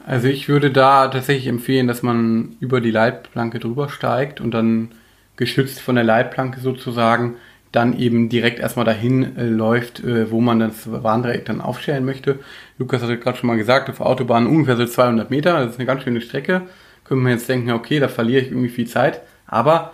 Also 0.07 0.29
ich 0.29 0.49
würde 0.49 0.71
da 0.71 1.09
tatsächlich 1.09 1.49
empfehlen, 1.49 1.89
dass 1.89 2.05
man 2.05 2.55
über 2.61 2.81
die 2.81 2.93
Leitplanke 2.93 3.59
drüber 3.59 3.89
steigt 3.89 4.41
und 4.41 4.53
dann 4.53 4.93
geschützt 5.35 5.81
von 5.81 5.97
der 5.97 6.05
Leitplanke 6.05 6.61
sozusagen 6.61 7.35
dann 7.75 7.99
eben 7.99 8.29
direkt 8.29 8.61
erstmal 8.61 8.85
dahin 8.85 9.37
äh, 9.37 9.45
läuft, 9.47 10.03
äh, 10.05 10.31
wo 10.31 10.41
man 10.41 10.61
das 10.61 10.91
Warndreieck 10.91 11.45
dann 11.45 11.61
aufstellen 11.61 12.05
möchte. 12.05 12.39
Lukas 12.79 13.03
hat 13.03 13.21
gerade 13.21 13.37
schon 13.37 13.49
mal 13.49 13.57
gesagt, 13.57 13.91
auf 13.91 14.01
Autobahn 14.01 14.47
ungefähr 14.47 14.77
so 14.77 14.87
200 14.87 15.31
Meter, 15.31 15.55
das 15.55 15.73
ist 15.73 15.79
eine 15.79 15.87
ganz 15.87 16.03
schöne 16.03 16.21
Strecke. 16.21 16.63
Können 17.05 17.23
wir 17.23 17.33
jetzt 17.33 17.49
denken, 17.49 17.71
okay, 17.73 17.99
da 17.99 18.09
verliere 18.09 18.43
ich 18.43 18.49
irgendwie 18.49 18.69
viel 18.69 18.87
Zeit. 18.87 19.23
Aber 19.47 19.93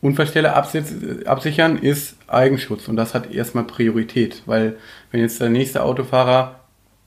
Unfallstelle 0.00 0.54
absichern 0.54 1.78
ist 1.78 2.16
Eigenschutz 2.26 2.88
und 2.88 2.96
das 2.96 3.14
hat 3.14 3.32
erstmal 3.32 3.64
Priorität, 3.64 4.42
weil 4.46 4.76
wenn 5.10 5.20
jetzt 5.20 5.40
der 5.40 5.48
nächste 5.48 5.82
Autofahrer 5.84 6.60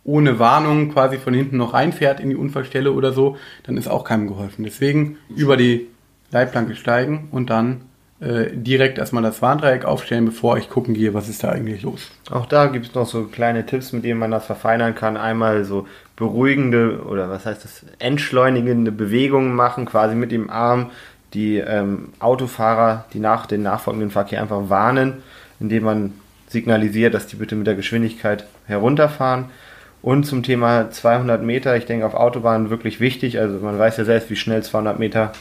ohne 0.05 0.39
Warnung 0.39 0.93
quasi 0.93 1.17
von 1.17 1.33
hinten 1.33 1.57
noch 1.57 1.73
reinfährt 1.73 2.19
in 2.19 2.29
die 2.29 2.35
Unfallstelle 2.35 2.91
oder 2.91 3.11
so, 3.11 3.37
dann 3.63 3.75
ist 3.75 3.87
auch 3.87 4.03
keinem 4.03 4.27
geholfen. 4.27 4.63
Deswegen 4.63 5.17
über 5.35 5.57
die 5.57 5.87
Leitplanke 6.31 6.75
steigen 6.75 7.27
und 7.31 7.49
dann 7.49 7.81
äh, 8.25 8.50
direkt 8.51 8.98
erstmal 8.98 9.22
das 9.22 9.44
Warndreieck 9.44 9.86
aufstellen, 9.86 10.25
bevor 10.25 10.58
ich 10.58 10.67
gucken 10.67 10.96
gehe, 10.96 11.13
was 11.13 11.29
ist 11.29 11.44
da 11.44 11.50
eigentlich 11.50 11.84
los. 11.84 12.10
Auch 12.32 12.48
da 12.48 12.65
gibt 12.65 12.88
es 12.88 12.96
noch 12.96 13.05
so 13.05 13.25
kleine 13.25 13.67
Tipps, 13.67 13.94
mit 13.94 14.03
denen 14.03 14.20
man 14.20 14.32
das 14.32 14.48
verfeinern 14.48 14.96
kann. 14.96 15.15
Einmal 15.15 15.63
so 15.63 15.88
beruhigende 16.15 17.03
oder 17.03 17.29
was 17.29 17.46
heißt 17.46 17.63
das, 17.63 17.86
entschleunigende 18.00 18.91
Bewegungen 18.91 19.53
machen, 19.53 19.86
quasi 19.86 20.15
mit 20.15 20.32
dem 20.32 20.50
Arm 20.50 20.89
die 21.36 21.58
ähm, 21.58 22.13
Autofahrer, 22.20 23.05
die 23.13 23.20
nach 23.20 23.46
den 23.46 23.62
nachfolgenden 23.62 24.10
Verkehr 24.10 24.41
einfach 24.41 24.70
warnen, 24.70 25.22
indem 25.60 25.84
man 25.84 26.13
signalisiert, 26.48 27.13
dass 27.13 27.27
die 27.27 27.36
bitte 27.36 27.55
mit 27.55 27.67
der 27.67 27.75
Geschwindigkeit 27.75 28.48
herunterfahren. 28.65 29.46
Und 30.01 30.24
zum 30.25 30.41
Thema 30.41 30.89
200 30.89 31.44
Meter, 31.44 31.77
ich 31.77 31.86
denke 31.86 32.08
auf 32.08 32.15
Autobahnen 32.15 32.72
wirklich 32.72 33.00
wichtig. 33.00 33.39
Also 33.39 33.60
man 33.60 33.77
weiß 33.77 33.98
ja 33.98 34.05
selbst, 34.05 34.32
wie 34.32 34.36
schnell 34.36 34.63
200 34.63 34.98
Meter 34.98 35.32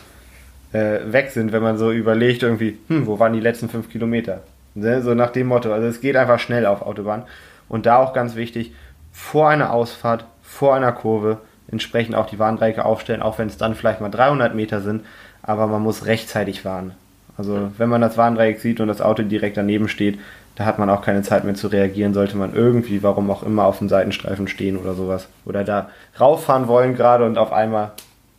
äh, 0.75 1.12
weg 1.12 1.31
sind, 1.31 1.52
wenn 1.52 1.62
man 1.62 1.78
so 1.78 1.93
überlegt 1.93 2.43
irgendwie, 2.43 2.78
hm, 2.88 3.07
wo 3.07 3.19
waren 3.19 3.33
die 3.33 3.40
letzten 3.40 3.69
5 3.69 3.88
Kilometer? 3.88 4.43
Ne? 4.75 5.00
So 5.02 5.14
nach 5.14 5.31
dem 5.31 5.47
Motto. 5.47 5.73
Also 5.73 5.87
es 5.87 6.00
geht 6.00 6.16
einfach 6.16 6.40
schnell 6.40 6.66
auf 6.66 6.83
Autobahn. 6.83 7.23
Und 7.69 7.87
da 7.87 7.97
auch 7.97 8.12
ganz 8.12 8.35
wichtig, 8.35 8.73
vor 9.12 9.49
einer 9.49 9.73
Ausfahrt, 9.73 10.25
vor 10.43 10.75
einer 10.75 10.93
Kurve 10.93 11.38
entsprechend 11.71 12.16
auch 12.16 12.26
die 12.26 12.38
Warndreiecke 12.38 12.85
aufstellen, 12.85 13.23
auch 13.23 13.38
wenn 13.38 13.47
es 13.47 13.57
dann 13.57 13.76
vielleicht 13.76 14.00
mal 14.00 14.11
300 14.11 14.54
Meter 14.54 14.81
sind. 14.81 15.04
Aber 15.43 15.69
man 15.69 15.81
muss 15.81 16.07
rechtzeitig 16.07 16.64
warnen. 16.64 16.93
Also 17.38 17.71
wenn 17.78 17.88
man 17.88 18.00
das 18.00 18.19
Warndreieck 18.19 18.61
sieht 18.61 18.81
und 18.81 18.88
das 18.88 19.00
Auto 19.00 19.23
direkt 19.23 19.57
daneben 19.57 19.88
steht, 19.88 20.19
da 20.57 20.64
hat 20.64 20.78
man 20.78 20.90
auch 20.90 21.02
keine 21.02 21.23
Zeit 21.23 21.45
mehr 21.45 21.54
zu 21.54 21.69
reagieren, 21.69 22.14
sollte 22.14 22.37
man 22.37 22.54
irgendwie, 22.54 23.02
warum 23.02 23.31
auch 23.31 23.43
immer, 23.43 23.64
auf 23.64 23.78
dem 23.78 23.88
Seitenstreifen 23.88 24.49
stehen 24.49 24.76
oder 24.76 24.95
sowas. 24.95 25.28
Oder 25.45 25.64
da 25.64 25.90
rauffahren 26.19 26.69
wollen 26.69 26.95
gerade 26.95 27.25
und 27.25 27.38
auf 27.38 27.52
einmal 27.52 27.93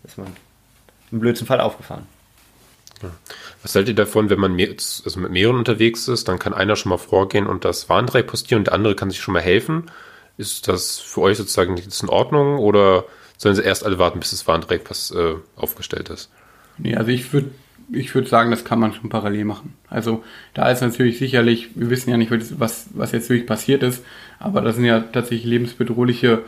ist 0.03 0.17
man 0.17 0.27
im 1.11 1.19
blödsten 1.19 1.47
Fall 1.47 1.59
aufgefahren. 1.59 2.03
Was 3.61 3.75
haltet 3.75 3.89
ihr 3.89 3.95
davon, 3.95 4.29
wenn 4.29 4.39
man 4.39 4.53
mehr, 4.53 4.69
also 4.69 5.19
mit 5.19 5.31
mehreren 5.31 5.57
unterwegs 5.57 6.07
ist, 6.07 6.27
dann 6.27 6.39
kann 6.39 6.53
einer 6.53 6.75
schon 6.75 6.89
mal 6.89 6.97
vorgehen 6.97 7.47
und 7.47 7.65
das 7.65 7.89
Warndreieck 7.89 8.27
postieren 8.27 8.61
und 8.61 8.67
der 8.67 8.73
andere 8.73 8.95
kann 8.95 9.09
sich 9.09 9.19
schon 9.19 9.33
mal 9.33 9.41
helfen. 9.41 9.91
Ist 10.37 10.67
das 10.67 10.99
für 10.99 11.21
euch 11.21 11.37
sozusagen 11.37 11.77
jetzt 11.77 12.03
in 12.03 12.09
Ordnung 12.09 12.57
oder 12.59 13.05
sollen 13.37 13.55
sie 13.55 13.63
erst 13.63 13.85
alle 13.85 13.99
warten, 13.99 14.19
bis 14.19 14.31
das 14.31 14.47
Warndreieck 14.47 14.89
äh, 14.89 15.35
aufgestellt 15.55 16.09
ist? 16.09 16.29
Nee, 16.77 16.95
also 16.95 17.11
ich 17.11 17.31
würde 17.31 17.51
ich 17.91 18.15
würde 18.15 18.27
sagen, 18.27 18.51
das 18.51 18.65
kann 18.65 18.79
man 18.79 18.93
schon 18.93 19.09
parallel 19.09 19.45
machen. 19.45 19.73
Also 19.89 20.23
da 20.53 20.69
ist 20.71 20.81
natürlich 20.81 21.19
sicherlich, 21.19 21.69
wir 21.75 21.89
wissen 21.89 22.09
ja 22.09 22.17
nicht, 22.17 22.31
was, 22.59 22.87
was 22.93 23.11
jetzt 23.11 23.29
wirklich 23.29 23.47
passiert 23.47 23.83
ist, 23.83 24.03
aber 24.39 24.61
das 24.61 24.75
sind 24.75 24.85
ja 24.85 25.01
tatsächlich 25.01 25.45
lebensbedrohliche 25.45 26.41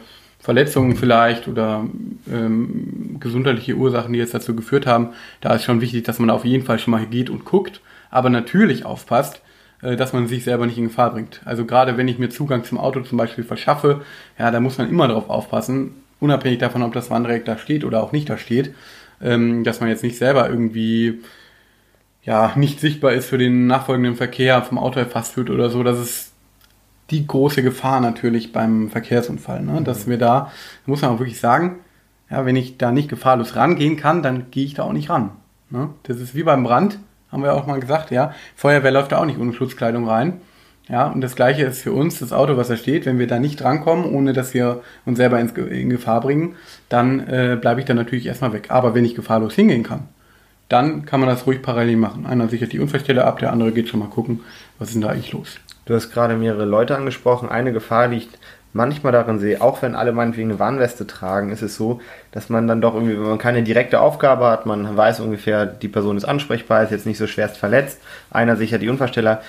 Verletzungen 0.48 0.96
vielleicht 0.96 1.50
oder 1.50 1.86
ähm, 2.32 3.18
gesundheitliche 3.20 3.76
Ursachen, 3.76 4.14
die 4.14 4.20
jetzt 4.20 4.34
dazu 4.34 4.56
geführt 4.56 4.88
haben. 4.88 5.10
Da 5.42 5.54
ist 5.54 5.66
schon 5.66 5.82
wichtig, 5.82 6.06
dass 6.06 6.20
man 6.20 6.30
auf 6.30 6.46
jeden 6.46 6.64
Fall 6.64 6.80
schon 6.80 6.92
mal 6.92 7.06
geht 7.06 7.30
und 7.30 7.44
guckt, 7.44 7.82
aber 8.10 8.30
natürlich 8.30 8.86
aufpasst, 8.86 9.42
äh, 9.82 9.98
dass 9.98 10.14
man 10.14 10.30
sich 10.30 10.46
selber 10.46 10.66
nicht 10.66 10.78
in 10.78 10.86
Gefahr 10.86 11.12
bringt. 11.12 11.42
Also 11.44 11.66
gerade 11.66 11.98
wenn 11.98 12.08
ich 12.08 12.18
mir 12.18 12.30
Zugang 12.30 12.64
zum 12.64 12.78
Auto 12.78 13.02
zum 13.02 13.18
Beispiel 13.18 13.44
verschaffe, 13.44 14.04
ja, 14.40 14.50
da 14.50 14.62
muss 14.62 14.78
man 14.78 14.90
immer 14.90 15.10
darauf 15.10 15.30
aufpassen, 15.30 15.96
unabhängig 16.22 16.60
davon, 16.60 16.82
ob 16.82 16.94
das 16.94 17.10
Warnreck 17.10 17.44
da 17.44 17.58
steht 17.58 17.84
oder 17.84 18.02
auch 18.02 18.14
nicht 18.14 18.30
da 18.30 18.38
steht, 18.38 18.74
ähm, 19.22 19.66
dass 19.66 19.82
man 19.82 19.90
jetzt 19.90 20.04
nicht 20.04 20.18
selber 20.18 20.50
irgendwie 20.50 21.20
ja 22.24 22.54
nicht 22.56 22.80
sichtbar 22.80 23.12
ist 23.12 23.28
für 23.28 23.38
den 23.38 23.68
nachfolgenden 23.68 24.16
Verkehr, 24.16 24.62
vom 24.62 24.78
Auto 24.78 24.98
erfasst 24.98 25.36
wird 25.36 25.50
oder 25.50 25.70
so. 25.70 25.84
Das 25.84 26.00
ist 26.00 26.27
die 27.10 27.26
große 27.26 27.64
Gefahr 27.64 28.02
natürlich 28.02 28.52
beim 28.52 28.90
Verkehrsunfall, 28.90 29.62
ne? 29.62 29.82
dass 29.82 30.06
mhm. 30.06 30.12
wir 30.12 30.18
da, 30.18 30.52
muss 30.86 31.02
man 31.02 31.12
auch 31.12 31.20
wirklich 31.20 31.40
sagen, 31.40 31.78
ja, 32.30 32.46
wenn 32.46 32.56
ich 32.56 32.78
da 32.78 32.92
nicht 32.92 33.10
gefahrlos 33.10 33.56
rangehen 33.56 33.98
kann, 33.98 34.22
dann 34.22 34.52
gehe 34.52 34.66
ich 34.66 34.74
da 34.74 34.84
auch 34.84 34.94
nicht 34.94 35.10
ran. 35.10 35.32
Ne? 35.70 35.90
Das 36.04 36.20
ist 36.20 36.36
wie 36.36 36.44
beim 36.44 36.64
Brand, 36.64 37.00
haben 37.32 37.44
wir 37.44 37.54
auch 37.54 37.68
mal 37.68 37.80
gesagt, 37.80 38.12
ja. 38.12 38.34
Feuerwehr 38.56 38.92
läuft 38.92 39.12
da 39.12 39.20
auch 39.20 39.26
nicht 39.26 39.40
ohne 39.40 39.54
Schutzkleidung 39.54 40.08
rein. 40.08 40.42
Ja, 40.90 41.08
und 41.08 41.20
das 41.20 41.36
gleiche 41.36 41.64
ist 41.64 41.82
für 41.82 41.92
uns 41.92 42.20
das 42.20 42.32
Auto, 42.32 42.56
was 42.56 42.70
da 42.70 42.78
steht. 42.78 43.06
Wenn 43.06 43.20
wir 43.20 43.28
da 43.28 43.40
nicht 43.40 43.60
drankommen, 43.60 44.06
ohne 44.06 44.32
dass 44.32 44.54
wir 44.54 44.82
uns 45.06 45.18
selber 45.18 45.38
in 45.38 45.90
Gefahr 45.90 46.22
bringen, 46.22 46.56
dann 46.88 47.20
äh, 47.28 47.58
bleibe 47.60 47.82
ich 47.82 47.86
da 47.86 47.94
natürlich 47.94 48.26
erstmal 48.26 48.54
weg. 48.54 48.68
Aber 48.70 48.96
wenn 48.96 49.04
ich 49.04 49.14
gefahrlos 49.14 49.54
hingehen 49.54 49.84
kann, 49.84 50.08
dann 50.70 51.06
kann 51.06 51.20
man 51.20 51.28
das 51.28 51.46
ruhig 51.46 51.62
parallel 51.62 51.98
machen. 51.98 52.26
Einer 52.26 52.48
sichert 52.48 52.72
die 52.72 52.80
Unfallstelle 52.80 53.26
ab, 53.26 53.40
der 53.40 53.52
andere 53.52 53.74
geht 53.74 53.90
schon 53.90 54.00
mal 54.00 54.08
gucken, 54.08 54.42
was 54.80 54.90
ist 54.90 54.94
denn 54.94 55.02
da 55.02 55.10
eigentlich 55.10 55.34
los. 55.34 55.60
Du 55.88 55.96
hast 55.96 56.12
gerade 56.12 56.36
mehrere 56.36 56.66
Leute 56.66 56.96
angesprochen. 56.96 57.50
Eine 57.50 57.72
Gefahr, 57.72 58.12
ich 58.12 58.30
manchmal 58.74 59.14
darin 59.14 59.40
sehe, 59.40 59.62
auch 59.62 59.82
wenn 59.82 59.96
alle 59.96 60.12
meinetwegen 60.12 60.50
eine 60.52 60.60
Warnweste 60.60 61.08
tragen, 61.08 61.50
ist 61.52 61.62
es 61.62 61.76
so, 61.76 62.02
dass 62.32 62.50
man 62.50 62.68
dann 62.68 62.82
doch 62.82 62.94
irgendwie, 62.94 63.18
wenn 63.18 63.28
man 63.30 63.38
keine 63.38 63.64
direkte 63.64 64.02
Aufgabe 64.02 64.46
hat, 64.46 64.66
man 64.66 64.96
weiß 64.96 65.22
ungefähr, 65.22 65.66
die 65.66 65.88
Person 65.88 66.18
ist 66.18 66.26
ansprechbar, 66.26 66.84
ist 66.84 66.92
jetzt 66.92 67.06
nicht 67.06 67.18
so 67.18 67.26
schwerst 67.26 67.58
verletzt, 67.58 68.00
einer 68.30 68.58
sichert 68.58 68.82
die 68.82 68.90
Unfallstelle, 68.90 69.40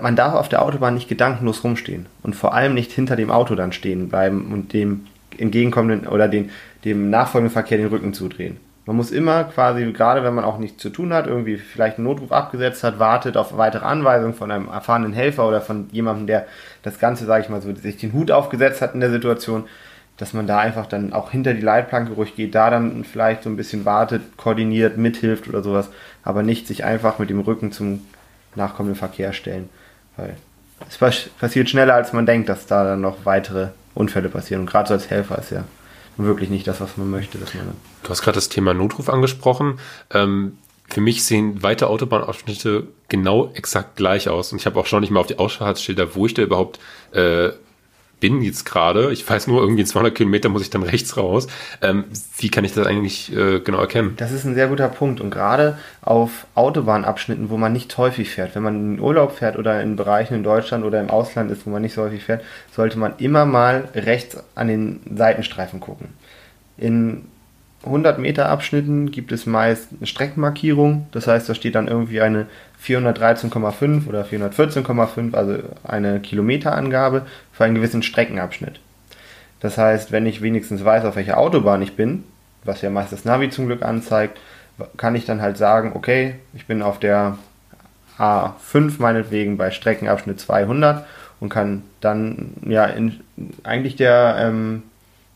man 0.00 0.16
darf 0.16 0.34
auf 0.34 0.48
der 0.48 0.62
Autobahn 0.62 0.94
nicht 0.94 1.08
gedankenlos 1.08 1.62
rumstehen 1.62 2.06
und 2.22 2.34
vor 2.34 2.54
allem 2.54 2.72
nicht 2.72 2.92
hinter 2.92 3.16
dem 3.16 3.30
Auto 3.30 3.54
dann 3.54 3.72
stehen 3.72 4.08
bleiben 4.08 4.50
und 4.50 4.72
dem 4.72 5.06
entgegenkommenden 5.36 6.08
oder 6.08 6.28
den, 6.28 6.50
dem 6.84 7.10
nachfolgenden 7.10 7.52
Verkehr 7.52 7.76
den 7.76 7.88
Rücken 7.88 8.14
zudrehen. 8.14 8.58
Man 8.86 8.96
muss 8.96 9.10
immer 9.10 9.44
quasi, 9.44 9.90
gerade 9.92 10.22
wenn 10.22 10.34
man 10.34 10.44
auch 10.44 10.58
nichts 10.58 10.82
zu 10.82 10.90
tun 10.90 11.14
hat, 11.14 11.26
irgendwie 11.26 11.56
vielleicht 11.56 11.96
einen 11.96 12.06
Notruf 12.06 12.32
abgesetzt 12.32 12.84
hat, 12.84 12.98
wartet 12.98 13.36
auf 13.36 13.56
weitere 13.56 13.84
Anweisungen 13.84 14.34
von 14.34 14.50
einem 14.50 14.68
erfahrenen 14.68 15.14
Helfer 15.14 15.48
oder 15.48 15.62
von 15.62 15.88
jemandem, 15.90 16.26
der 16.26 16.46
das 16.82 16.98
Ganze, 16.98 17.24
sage 17.24 17.44
ich 17.44 17.48
mal 17.48 17.62
so, 17.62 17.74
sich 17.74 17.96
den 17.96 18.12
Hut 18.12 18.30
aufgesetzt 18.30 18.82
hat 18.82 18.92
in 18.92 19.00
der 19.00 19.10
Situation, 19.10 19.64
dass 20.18 20.34
man 20.34 20.46
da 20.46 20.58
einfach 20.58 20.86
dann 20.86 21.12
auch 21.14 21.30
hinter 21.30 21.54
die 21.54 21.62
Leitplanke 21.62 22.12
ruhig 22.12 22.36
geht, 22.36 22.54
da 22.54 22.68
dann 22.68 23.04
vielleicht 23.04 23.42
so 23.42 23.50
ein 23.50 23.56
bisschen 23.56 23.86
wartet, 23.86 24.36
koordiniert, 24.36 24.98
mithilft 24.98 25.48
oder 25.48 25.62
sowas, 25.62 25.88
aber 26.22 26.42
nicht 26.42 26.66
sich 26.66 26.84
einfach 26.84 27.18
mit 27.18 27.30
dem 27.30 27.40
Rücken 27.40 27.72
zum 27.72 28.02
nachkommenden 28.54 28.98
Verkehr 28.98 29.32
stellen. 29.32 29.70
Weil 30.16 30.36
es 30.88 30.98
passiert 30.98 31.70
schneller, 31.70 31.94
als 31.94 32.12
man 32.12 32.26
denkt, 32.26 32.48
dass 32.50 32.66
da 32.66 32.84
dann 32.84 33.00
noch 33.00 33.24
weitere 33.24 33.68
Unfälle 33.94 34.28
passieren. 34.28 34.62
Und 34.62 34.70
gerade 34.70 34.88
so 34.88 34.94
als 34.94 35.10
Helfer 35.10 35.38
ist 35.38 35.50
ja 35.50 35.64
wirklich 36.16 36.50
nicht 36.50 36.66
das, 36.66 36.80
was 36.80 36.96
man 36.96 37.10
möchte. 37.10 37.38
Dass 37.38 37.54
man 37.54 37.74
du 38.02 38.08
hast 38.10 38.22
gerade 38.22 38.36
das 38.36 38.48
Thema 38.48 38.74
Notruf 38.74 39.08
angesprochen. 39.08 39.78
Ähm, 40.12 40.58
für 40.88 41.00
mich 41.00 41.24
sehen 41.24 41.62
weite 41.62 41.88
Autobahnausschnitte 41.88 42.86
genau 43.08 43.50
exakt 43.54 43.96
gleich 43.96 44.28
aus. 44.28 44.52
Und 44.52 44.60
ich 44.60 44.66
habe 44.66 44.78
auch 44.78 44.86
schon 44.86 45.00
nicht 45.00 45.10
mal 45.10 45.20
auf 45.20 45.26
die 45.26 45.38
Ausfahrtsschilder, 45.38 46.14
wo 46.14 46.26
ich 46.26 46.34
da 46.34 46.42
überhaupt 46.42 46.78
äh, 47.12 47.50
bin 48.20 48.42
jetzt 48.42 48.64
gerade. 48.64 49.12
Ich 49.12 49.28
weiß 49.28 49.46
nur, 49.46 49.60
irgendwie 49.60 49.84
200 49.84 50.14
Kilometer 50.14 50.48
muss 50.48 50.62
ich 50.62 50.70
dann 50.70 50.82
rechts 50.82 51.16
raus. 51.16 51.46
Ähm, 51.82 52.04
wie 52.38 52.48
kann 52.48 52.64
ich 52.64 52.72
das 52.72 52.86
eigentlich 52.86 53.34
äh, 53.34 53.60
genau 53.60 53.78
erkennen? 53.78 54.14
Das 54.16 54.32
ist 54.32 54.44
ein 54.44 54.54
sehr 54.54 54.68
guter 54.68 54.88
Punkt. 54.88 55.20
Und 55.20 55.30
gerade 55.30 55.78
auf 56.02 56.46
Autobahnabschnitten, 56.54 57.50
wo 57.50 57.56
man 57.56 57.72
nicht 57.72 57.96
häufig 57.98 58.30
fährt, 58.30 58.54
wenn 58.54 58.62
man 58.62 58.94
in 58.94 59.00
Urlaub 59.00 59.36
fährt 59.36 59.58
oder 59.58 59.82
in 59.82 59.96
Bereichen 59.96 60.34
in 60.34 60.42
Deutschland 60.42 60.84
oder 60.84 61.00
im 61.00 61.10
Ausland 61.10 61.50
ist, 61.50 61.66
wo 61.66 61.70
man 61.70 61.82
nicht 61.82 61.94
so 61.94 62.02
häufig 62.02 62.24
fährt, 62.24 62.42
sollte 62.72 62.98
man 62.98 63.14
immer 63.18 63.44
mal 63.44 63.88
rechts 63.94 64.36
an 64.54 64.68
den 64.68 65.00
Seitenstreifen 65.14 65.80
gucken. 65.80 66.08
In 66.76 67.26
100 67.84 68.18
Meter 68.18 68.48
Abschnitten 68.48 69.10
gibt 69.10 69.32
es 69.32 69.46
meist 69.46 69.88
eine 69.96 70.06
Streckenmarkierung. 70.06 71.06
Das 71.12 71.26
heißt, 71.26 71.48
da 71.48 71.54
steht 71.54 71.74
dann 71.74 71.88
irgendwie 71.88 72.20
eine 72.20 72.46
413,5 72.82 74.06
oder 74.08 74.24
414,5, 74.24 75.34
also 75.34 75.58
eine 75.84 76.20
Kilometerangabe 76.20 77.22
für 77.52 77.64
einen 77.64 77.74
gewissen 77.74 78.02
Streckenabschnitt. 78.02 78.80
Das 79.60 79.78
heißt, 79.78 80.12
wenn 80.12 80.26
ich 80.26 80.42
wenigstens 80.42 80.84
weiß, 80.84 81.04
auf 81.04 81.16
welcher 81.16 81.38
Autobahn 81.38 81.82
ich 81.82 81.96
bin, 81.96 82.24
was 82.64 82.82
ja 82.82 82.90
meist 82.90 83.12
das 83.12 83.24
Navi 83.24 83.50
zum 83.50 83.66
Glück 83.66 83.82
anzeigt, 83.82 84.38
kann 84.96 85.14
ich 85.14 85.24
dann 85.24 85.40
halt 85.40 85.56
sagen, 85.56 85.92
okay, 85.94 86.34
ich 86.52 86.66
bin 86.66 86.82
auf 86.82 86.98
der 86.98 87.38
A5 88.18 88.94
meinetwegen 88.98 89.56
bei 89.56 89.70
Streckenabschnitt 89.70 90.40
200 90.40 91.06
und 91.40 91.48
kann 91.48 91.82
dann 92.00 92.54
ja 92.66 92.84
in, 92.86 93.20
eigentlich 93.62 93.96
der, 93.96 94.36
ähm, 94.38 94.82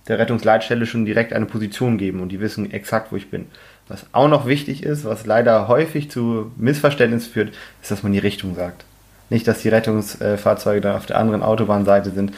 der 0.08 0.18
Rettungsleitstelle 0.18 0.86
schon 0.86 1.04
direkt 1.04 1.32
eine 1.32 1.46
Position 1.46 1.98
geben 1.98 2.20
und 2.20 2.30
die 2.30 2.40
wissen 2.40 2.70
exakt, 2.70 3.12
wo 3.12 3.16
ich 3.16 3.30
bin. 3.30 3.46
Was 3.88 4.06
auch 4.12 4.28
noch 4.28 4.46
wichtig 4.46 4.82
ist, 4.82 5.04
was 5.04 5.26
leider 5.26 5.68
häufig 5.68 6.10
zu 6.10 6.50
Missverständnissen 6.56 7.32
führt, 7.32 7.54
ist, 7.80 7.90
dass 7.90 8.02
man 8.02 8.12
die 8.12 8.18
Richtung 8.18 8.54
sagt. 8.54 8.84
Nicht, 9.30 9.46
dass 9.46 9.62
die 9.62 9.68
Rettungsfahrzeuge 9.68 10.80
dann 10.80 10.96
auf 10.96 11.06
der 11.06 11.18
anderen 11.18 11.42
Autobahnseite 11.42 12.10
sind. 12.10 12.32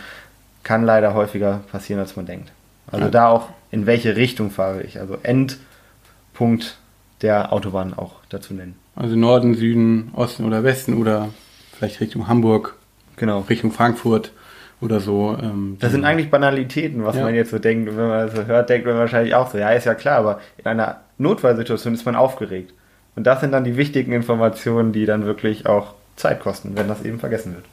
Kann 0.62 0.84
leider 0.84 1.14
häufiger 1.14 1.60
passieren, 1.70 2.00
als 2.00 2.16
man 2.16 2.26
denkt. 2.26 2.52
Also 2.90 3.06
ja. 3.06 3.10
da 3.10 3.28
auch, 3.28 3.48
in 3.70 3.86
welche 3.86 4.16
Richtung 4.16 4.50
fahre 4.50 4.82
ich. 4.82 4.98
Also 4.98 5.16
Endpunkt 5.22 6.78
der 7.22 7.52
Autobahn 7.52 7.94
auch 7.94 8.16
dazu 8.28 8.54
nennen. 8.54 8.76
Also 8.96 9.16
Norden, 9.16 9.54
Süden, 9.54 10.10
Osten 10.14 10.44
oder 10.44 10.64
Westen 10.64 10.94
oder 10.94 11.28
vielleicht 11.76 12.00
Richtung 12.00 12.28
Hamburg, 12.28 12.74
genau. 13.16 13.40
Richtung 13.48 13.70
Frankfurt 13.72 14.32
oder 14.80 15.00
so. 15.00 15.36
Ähm, 15.40 15.76
das 15.80 15.92
sind 15.92 16.04
eigentlich 16.04 16.30
Banalitäten, 16.30 17.04
was 17.04 17.16
ja. 17.16 17.22
man 17.22 17.34
jetzt 17.34 17.50
so 17.50 17.58
denkt. 17.58 17.88
wenn 17.88 18.08
man 18.08 18.26
das 18.26 18.34
so 18.34 18.46
hört, 18.46 18.68
denkt 18.68 18.86
man 18.86 18.96
wahrscheinlich 18.96 19.34
auch 19.34 19.50
so, 19.50 19.58
ja, 19.58 19.70
ist 19.70 19.84
ja 19.84 19.94
klar, 19.94 20.18
aber 20.18 20.40
in 20.58 20.66
einer 20.66 21.00
Notfallsituation 21.18 21.94
ist 21.94 22.06
man 22.06 22.16
aufgeregt. 22.16 22.72
Und 23.16 23.26
das 23.26 23.40
sind 23.40 23.52
dann 23.52 23.64
die 23.64 23.76
wichtigen 23.76 24.12
Informationen, 24.12 24.92
die 24.92 25.04
dann 25.04 25.26
wirklich 25.26 25.66
auch 25.66 25.94
Zeit 26.16 26.40
kosten, 26.40 26.76
wenn 26.76 26.88
das 26.88 27.04
eben 27.04 27.18
vergessen 27.18 27.54
wird. 27.54 27.64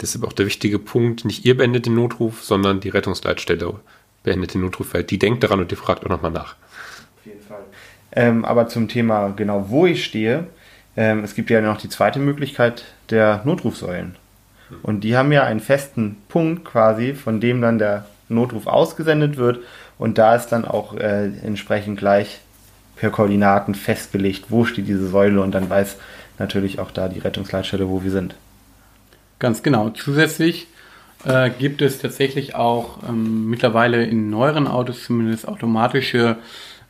Deshalb 0.00 0.24
auch 0.24 0.32
der 0.32 0.46
wichtige 0.46 0.78
Punkt, 0.78 1.24
nicht 1.24 1.44
ihr 1.44 1.56
beendet 1.56 1.86
den 1.86 1.94
Notruf, 1.94 2.42
sondern 2.42 2.80
die 2.80 2.88
Rettungsleitstelle 2.88 3.74
beendet 4.22 4.54
den 4.54 4.62
Notruf, 4.62 4.94
weil 4.94 5.04
die 5.04 5.18
denkt 5.18 5.44
daran 5.44 5.60
und 5.60 5.70
die 5.70 5.76
fragt 5.76 6.04
auch 6.04 6.10
nochmal 6.10 6.30
nach. 6.30 6.54
Auf 6.54 7.26
jeden 7.26 7.42
Fall. 7.42 7.62
Ähm, 8.12 8.44
aber 8.44 8.68
zum 8.68 8.88
Thema 8.88 9.32
genau, 9.36 9.66
wo 9.68 9.86
ich 9.86 10.04
stehe, 10.04 10.46
ähm, 10.96 11.22
es 11.24 11.34
gibt 11.34 11.50
ja 11.50 11.60
noch 11.60 11.78
die 11.78 11.88
zweite 11.88 12.18
Möglichkeit 12.18 12.84
der 13.10 13.42
Notrufsäulen. 13.44 14.16
Und 14.82 15.02
die 15.02 15.16
haben 15.16 15.32
ja 15.32 15.44
einen 15.44 15.60
festen 15.60 16.16
Punkt 16.28 16.64
quasi, 16.64 17.14
von 17.14 17.40
dem 17.40 17.60
dann 17.60 17.78
der 17.78 18.06
Notruf 18.28 18.66
ausgesendet 18.66 19.36
wird. 19.36 19.60
Und 19.98 20.18
da 20.18 20.34
ist 20.34 20.48
dann 20.48 20.64
auch 20.64 20.94
äh, 20.94 21.30
entsprechend 21.44 21.98
gleich 21.98 22.40
per 22.96 23.10
Koordinaten 23.10 23.74
festgelegt, 23.74 24.46
wo 24.48 24.64
steht 24.64 24.86
diese 24.86 25.08
Säule 25.08 25.40
und 25.40 25.52
dann 25.52 25.70
weiß 25.70 25.96
natürlich 26.38 26.78
auch 26.78 26.90
da 26.90 27.08
die 27.08 27.20
Rettungsleitstelle, 27.20 27.88
wo 27.88 28.02
wir 28.04 28.10
sind. 28.10 28.34
Ganz 29.38 29.62
genau. 29.62 29.90
Zusätzlich 29.90 30.66
äh, 31.24 31.50
gibt 31.50 31.82
es 31.82 31.98
tatsächlich 31.98 32.54
auch 32.54 32.98
ähm, 33.08 33.48
mittlerweile 33.48 34.04
in 34.04 34.30
neueren 34.30 34.66
Autos 34.66 35.04
zumindest 35.04 35.48
automatische 35.48 36.36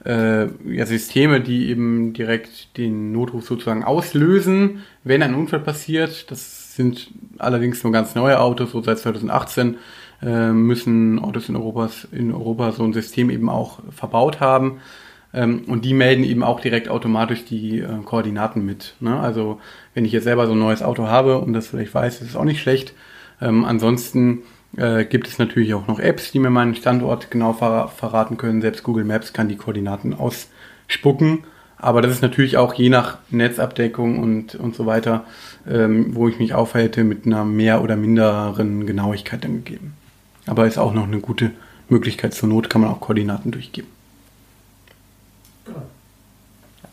äh, 0.04 0.46
ja, 0.68 0.86
Systeme, 0.86 1.40
die 1.40 1.68
eben 1.68 2.12
direkt 2.12 2.76
den 2.76 3.12
Notruf 3.12 3.46
sozusagen 3.46 3.84
auslösen, 3.84 4.82
wenn 5.04 5.22
ein 5.22 5.34
Unfall 5.34 5.60
passiert. 5.60 6.30
Das 6.30 6.74
sind 6.74 7.10
allerdings 7.40 7.82
nur 7.82 7.92
ganz 7.92 8.14
neue 8.14 8.40
Autos, 8.40 8.72
so 8.72 8.82
seit 8.82 8.98
2018 8.98 9.76
äh, 10.22 10.52
müssen 10.52 11.18
Autos 11.18 11.48
in, 11.48 11.56
Europas, 11.56 12.06
in 12.12 12.32
Europa 12.32 12.72
so 12.72 12.84
ein 12.84 12.92
System 12.92 13.30
eben 13.30 13.48
auch 13.48 13.80
verbaut 13.90 14.40
haben. 14.40 14.80
Ähm, 15.32 15.64
und 15.66 15.84
die 15.84 15.94
melden 15.94 16.24
eben 16.24 16.42
auch 16.42 16.60
direkt 16.60 16.88
automatisch 16.88 17.44
die 17.44 17.80
äh, 17.80 18.02
Koordinaten 18.04 18.64
mit. 18.64 18.94
Ne? 19.00 19.18
Also 19.18 19.60
wenn 19.94 20.04
ich 20.04 20.12
jetzt 20.12 20.24
selber 20.24 20.46
so 20.46 20.52
ein 20.52 20.58
neues 20.58 20.82
Auto 20.82 21.06
habe 21.06 21.38
und 21.38 21.52
das 21.52 21.68
vielleicht 21.68 21.94
weiß, 21.94 22.20
ist 22.20 22.30
es 22.30 22.36
auch 22.36 22.44
nicht 22.44 22.60
schlecht. 22.60 22.94
Ähm, 23.40 23.64
ansonsten 23.64 24.42
äh, 24.76 25.04
gibt 25.04 25.28
es 25.28 25.38
natürlich 25.38 25.74
auch 25.74 25.86
noch 25.86 26.00
Apps, 26.00 26.32
die 26.32 26.38
mir 26.38 26.50
meinen 26.50 26.74
Standort 26.74 27.30
genau 27.30 27.52
ver 27.52 27.88
verraten 27.88 28.36
können. 28.36 28.60
Selbst 28.60 28.82
Google 28.82 29.04
Maps 29.04 29.32
kann 29.32 29.48
die 29.48 29.56
Koordinaten 29.56 30.14
ausspucken. 30.14 31.44
Aber 31.82 32.02
das 32.02 32.12
ist 32.12 32.22
natürlich 32.22 32.56
auch 32.58 32.74
je 32.74 32.90
nach 32.90 33.18
Netzabdeckung 33.30 34.18
und, 34.18 34.54
und 34.54 34.74
so 34.74 34.84
weiter, 34.86 35.24
ähm, 35.68 36.14
wo 36.14 36.28
ich 36.28 36.38
mich 36.38 36.52
aufhalte, 36.54 37.04
mit 37.04 37.24
einer 37.26 37.44
mehr 37.44 37.82
oder 37.82 37.96
minderen 37.96 38.86
Genauigkeit 38.86 39.42
dann 39.44 39.64
gegeben. 39.64 39.94
Aber 40.46 40.66
ist 40.66 40.78
auch 40.78 40.92
noch 40.92 41.04
eine 41.06 41.20
gute 41.20 41.52
Möglichkeit. 41.88 42.34
Zur 42.34 42.48
Not 42.48 42.68
kann 42.68 42.82
man 42.82 42.90
auch 42.90 43.00
Koordinaten 43.00 43.50
durchgeben. 43.50 43.88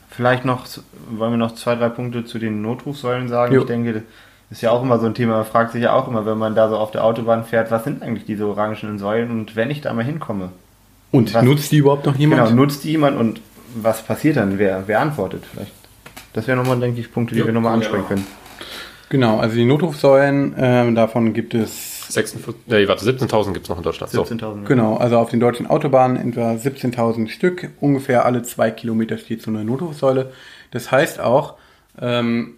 Vielleicht 0.09 0.45
noch, 0.45 0.65
wollen 1.09 1.33
wir 1.33 1.37
noch 1.37 1.53
zwei, 1.55 1.75
drei 1.75 1.89
Punkte 1.89 2.25
zu 2.25 2.39
den 2.39 2.61
Notrufsäulen 2.61 3.27
sagen. 3.27 3.53
Jo. 3.53 3.61
Ich 3.61 3.67
denke, 3.67 3.93
das 3.93 4.03
ist 4.49 4.61
ja 4.61 4.71
auch 4.71 4.81
immer 4.81 4.99
so 4.99 5.05
ein 5.05 5.13
Thema. 5.13 5.33
Man 5.37 5.45
fragt 5.45 5.73
sich 5.73 5.83
ja 5.83 5.93
auch 5.93 6.07
immer, 6.07 6.25
wenn 6.25 6.37
man 6.37 6.55
da 6.55 6.69
so 6.69 6.77
auf 6.77 6.91
der 6.91 7.03
Autobahn 7.03 7.43
fährt, 7.43 7.69
was 7.71 7.83
sind 7.83 8.01
eigentlich 8.01 8.25
diese 8.25 8.47
orangenen 8.47 8.97
Säulen 8.97 9.31
und 9.31 9.55
wenn 9.55 9.69
ich 9.69 9.81
da 9.81 9.93
mal 9.93 10.03
hinkomme? 10.03 10.49
Und 11.11 11.33
Was- 11.33 11.43
nutzt 11.43 11.71
die 11.71 11.77
überhaupt 11.77 12.05
noch 12.05 12.15
jemand? 12.15 12.45
Genau, 12.45 12.55
nutzt 12.55 12.83
die 12.83 12.91
jemand 12.91 13.17
und 13.19 13.41
was 13.83 14.01
passiert 14.01 14.37
dann? 14.37 14.59
Wer, 14.59 14.83
wer 14.87 14.99
antwortet 14.99 15.43
vielleicht? 15.51 15.71
Das 16.33 16.47
wäre 16.47 16.57
nochmal, 16.57 16.79
denke 16.79 16.99
ich, 16.99 17.11
Punkte, 17.11 17.33
die 17.33 17.39
Jo, 17.39 17.45
wir 17.45 17.53
nochmal 17.53 17.73
ansprechen 17.73 18.07
können. 18.07 18.27
Genau, 19.09 19.39
also 19.39 19.55
die 19.55 19.65
Notrufsäulen, 19.65 20.53
ähm, 20.57 20.95
davon 20.95 21.33
gibt 21.33 21.53
es 21.53 22.07
46, 22.09 22.55
nee, 22.67 22.87
warte, 22.87 23.05
17.000 23.05 23.53
gibt 23.53 23.65
es 23.65 23.69
noch 23.69 23.77
in 23.77 23.83
Deutschland. 23.83 24.11
So. 24.11 24.23
17.000. 24.23 24.65
Genau, 24.65 24.97
also 24.97 25.17
auf 25.17 25.29
den 25.29 25.39
deutschen 25.39 25.67
Autobahnen 25.67 26.29
etwa 26.29 26.51
17.000 26.51 27.29
Stück. 27.29 27.69
Ungefähr 27.79 28.25
alle 28.25 28.43
zwei 28.43 28.71
Kilometer 28.71 29.17
steht 29.17 29.41
so 29.41 29.51
eine 29.51 29.63
Notrufsäule. 29.63 30.31
Das 30.71 30.91
heißt 30.91 31.19
auch, 31.19 31.55
ähm, 31.99 32.55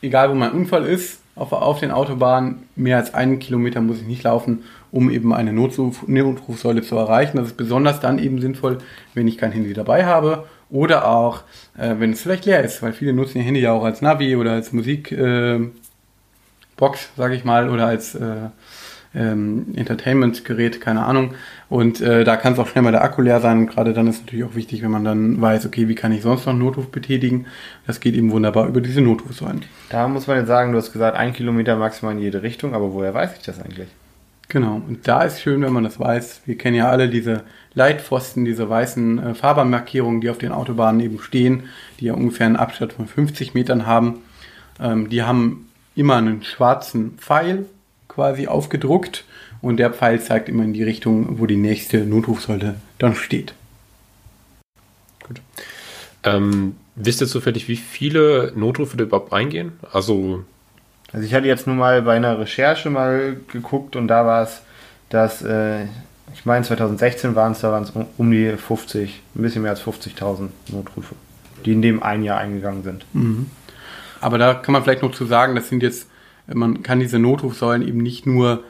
egal 0.00 0.30
wo 0.30 0.34
mein 0.34 0.52
Unfall 0.52 0.84
ist, 0.84 1.20
auf, 1.34 1.52
auf 1.52 1.80
den 1.80 1.90
Autobahnen, 1.90 2.64
mehr 2.76 2.98
als 2.98 3.14
einen 3.14 3.38
Kilometer 3.38 3.80
muss 3.80 3.98
ich 3.98 4.06
nicht 4.06 4.22
laufen, 4.22 4.64
um 4.92 5.10
eben 5.10 5.34
eine 5.34 5.52
Notruf, 5.52 6.06
Notrufsäule 6.06 6.82
zu 6.82 6.96
erreichen. 6.96 7.38
Das 7.38 7.48
ist 7.48 7.56
besonders 7.56 7.98
dann 7.98 8.18
eben 8.18 8.40
sinnvoll, 8.40 8.78
wenn 9.14 9.26
ich 9.26 9.38
kein 9.38 9.50
Handy 9.50 9.72
dabei 9.72 10.04
habe 10.06 10.44
oder 10.70 11.08
auch, 11.08 11.42
äh, 11.76 11.96
wenn 11.98 12.12
es 12.12 12.22
vielleicht 12.22 12.46
leer 12.46 12.62
ist, 12.62 12.82
weil 12.82 12.92
viele 12.92 13.12
nutzen 13.12 13.38
ihr 13.38 13.44
Handy 13.44 13.60
ja 13.60 13.72
auch 13.72 13.84
als 13.84 14.02
Navi 14.02 14.36
oder 14.36 14.52
als 14.52 14.72
Musik. 14.72 15.10
Äh, 15.10 15.60
sage 17.16 17.36
ich 17.36 17.44
mal, 17.44 17.70
oder 17.70 17.86
als 17.86 18.16
äh, 18.16 18.48
ähm, 19.14 19.66
Entertainment-Gerät, 19.76 20.80
keine 20.80 21.04
Ahnung. 21.04 21.34
Und 21.68 22.00
äh, 22.00 22.24
da 22.24 22.36
kann 22.36 22.54
es 22.54 22.58
auch 22.58 22.66
schnell 22.66 22.82
mal 22.82 22.92
der 22.92 23.04
Akku 23.04 23.22
leer 23.22 23.40
sein. 23.40 23.66
Gerade 23.66 23.92
dann 23.92 24.08
ist 24.08 24.22
natürlich 24.22 24.44
auch 24.44 24.54
wichtig, 24.54 24.82
wenn 24.82 24.90
man 24.90 25.04
dann 25.04 25.40
weiß, 25.40 25.66
okay, 25.66 25.88
wie 25.88 25.94
kann 25.94 26.12
ich 26.12 26.22
sonst 26.22 26.46
noch 26.46 26.52
einen 26.52 26.62
Notruf 26.62 26.88
betätigen? 26.88 27.46
Das 27.86 28.00
geht 28.00 28.14
eben 28.14 28.30
wunderbar 28.30 28.66
über 28.66 28.80
diese 28.80 29.00
Notrufsäulen. 29.00 29.62
Da 29.90 30.08
muss 30.08 30.26
man 30.26 30.38
jetzt 30.38 30.48
sagen, 30.48 30.72
du 30.72 30.78
hast 30.78 30.92
gesagt, 30.92 31.16
ein 31.16 31.32
Kilometer 31.32 31.76
maximal 31.76 32.14
in 32.14 32.20
jede 32.20 32.42
Richtung, 32.42 32.74
aber 32.74 32.92
woher 32.92 33.14
weiß 33.14 33.30
ich 33.36 33.44
das 33.44 33.60
eigentlich? 33.60 33.88
Genau. 34.52 34.82
Und 34.86 35.08
da 35.08 35.22
ist 35.22 35.40
schön, 35.40 35.62
wenn 35.62 35.72
man 35.72 35.82
das 35.82 35.98
weiß. 35.98 36.42
Wir 36.44 36.58
kennen 36.58 36.76
ja 36.76 36.90
alle 36.90 37.08
diese 37.08 37.44
Leitpfosten, 37.72 38.44
diese 38.44 38.68
weißen 38.68 39.18
äh, 39.18 39.34
Fahrbahnmarkierungen, 39.34 40.20
die 40.20 40.28
auf 40.28 40.36
den 40.36 40.52
Autobahnen 40.52 41.00
eben 41.00 41.18
stehen, 41.20 41.70
die 41.98 42.04
ja 42.04 42.12
ungefähr 42.12 42.44
einen 42.44 42.56
Abstand 42.56 42.92
von 42.92 43.06
50 43.06 43.54
Metern 43.54 43.86
haben. 43.86 44.18
Ähm, 44.78 45.08
die 45.08 45.22
haben 45.22 45.70
immer 45.96 46.16
einen 46.16 46.42
schwarzen 46.44 47.16
Pfeil 47.16 47.64
quasi 48.08 48.46
aufgedruckt 48.46 49.24
und 49.62 49.78
der 49.78 49.90
Pfeil 49.90 50.20
zeigt 50.20 50.50
immer 50.50 50.64
in 50.64 50.74
die 50.74 50.82
Richtung, 50.82 51.38
wo 51.38 51.46
die 51.46 51.56
nächste 51.56 52.04
Notrufsäule 52.04 52.74
dann 52.98 53.14
steht. 53.14 53.54
Ähm, 56.24 56.76
wisst 56.94 57.22
ihr 57.22 57.26
zufällig, 57.26 57.68
wie 57.68 57.76
viele 57.76 58.52
Notrufe 58.54 58.98
da 58.98 59.04
überhaupt 59.04 59.32
eingehen? 59.32 59.72
Also, 59.92 60.44
Also 61.12 61.26
ich 61.26 61.34
hatte 61.34 61.46
jetzt 61.46 61.66
nur 61.66 61.76
mal 61.76 62.02
bei 62.02 62.14
einer 62.14 62.38
Recherche 62.38 62.88
mal 62.90 63.36
geguckt 63.52 63.96
und 63.96 64.08
da 64.08 64.24
war 64.24 64.42
es, 64.42 64.62
dass, 65.10 65.42
äh, 65.42 65.84
ich 66.32 66.44
meine 66.44 66.64
2016 66.64 67.34
waren 67.34 67.52
es, 67.52 67.60
da 67.60 67.70
waren 67.70 67.82
es 67.82 67.92
um, 68.16 68.30
die 68.30 68.56
50, 68.56 69.22
ein 69.34 69.42
bisschen 69.42 69.62
mehr 69.62 69.72
als 69.72 69.82
50.000 69.82 70.48
Notrufe, 70.68 71.14
die 71.66 71.72
in 71.72 71.82
dem 71.82 72.02
ein 72.02 72.22
Jahr 72.22 72.38
eingegangen 72.38 72.82
sind. 72.82 73.04
Aber 74.20 74.38
da 74.38 74.54
kann 74.54 74.72
man 74.72 74.82
vielleicht 74.82 75.02
noch 75.02 75.12
zu 75.12 75.26
sagen, 75.26 75.54
das 75.54 75.68
sind 75.68 75.82
jetzt, 75.82 76.08
man 76.46 76.82
kann 76.82 77.00
diese 77.00 77.18
Notrufsäulen 77.18 77.86
eben 77.86 77.98
nicht 77.98 78.24
nur 78.24 78.62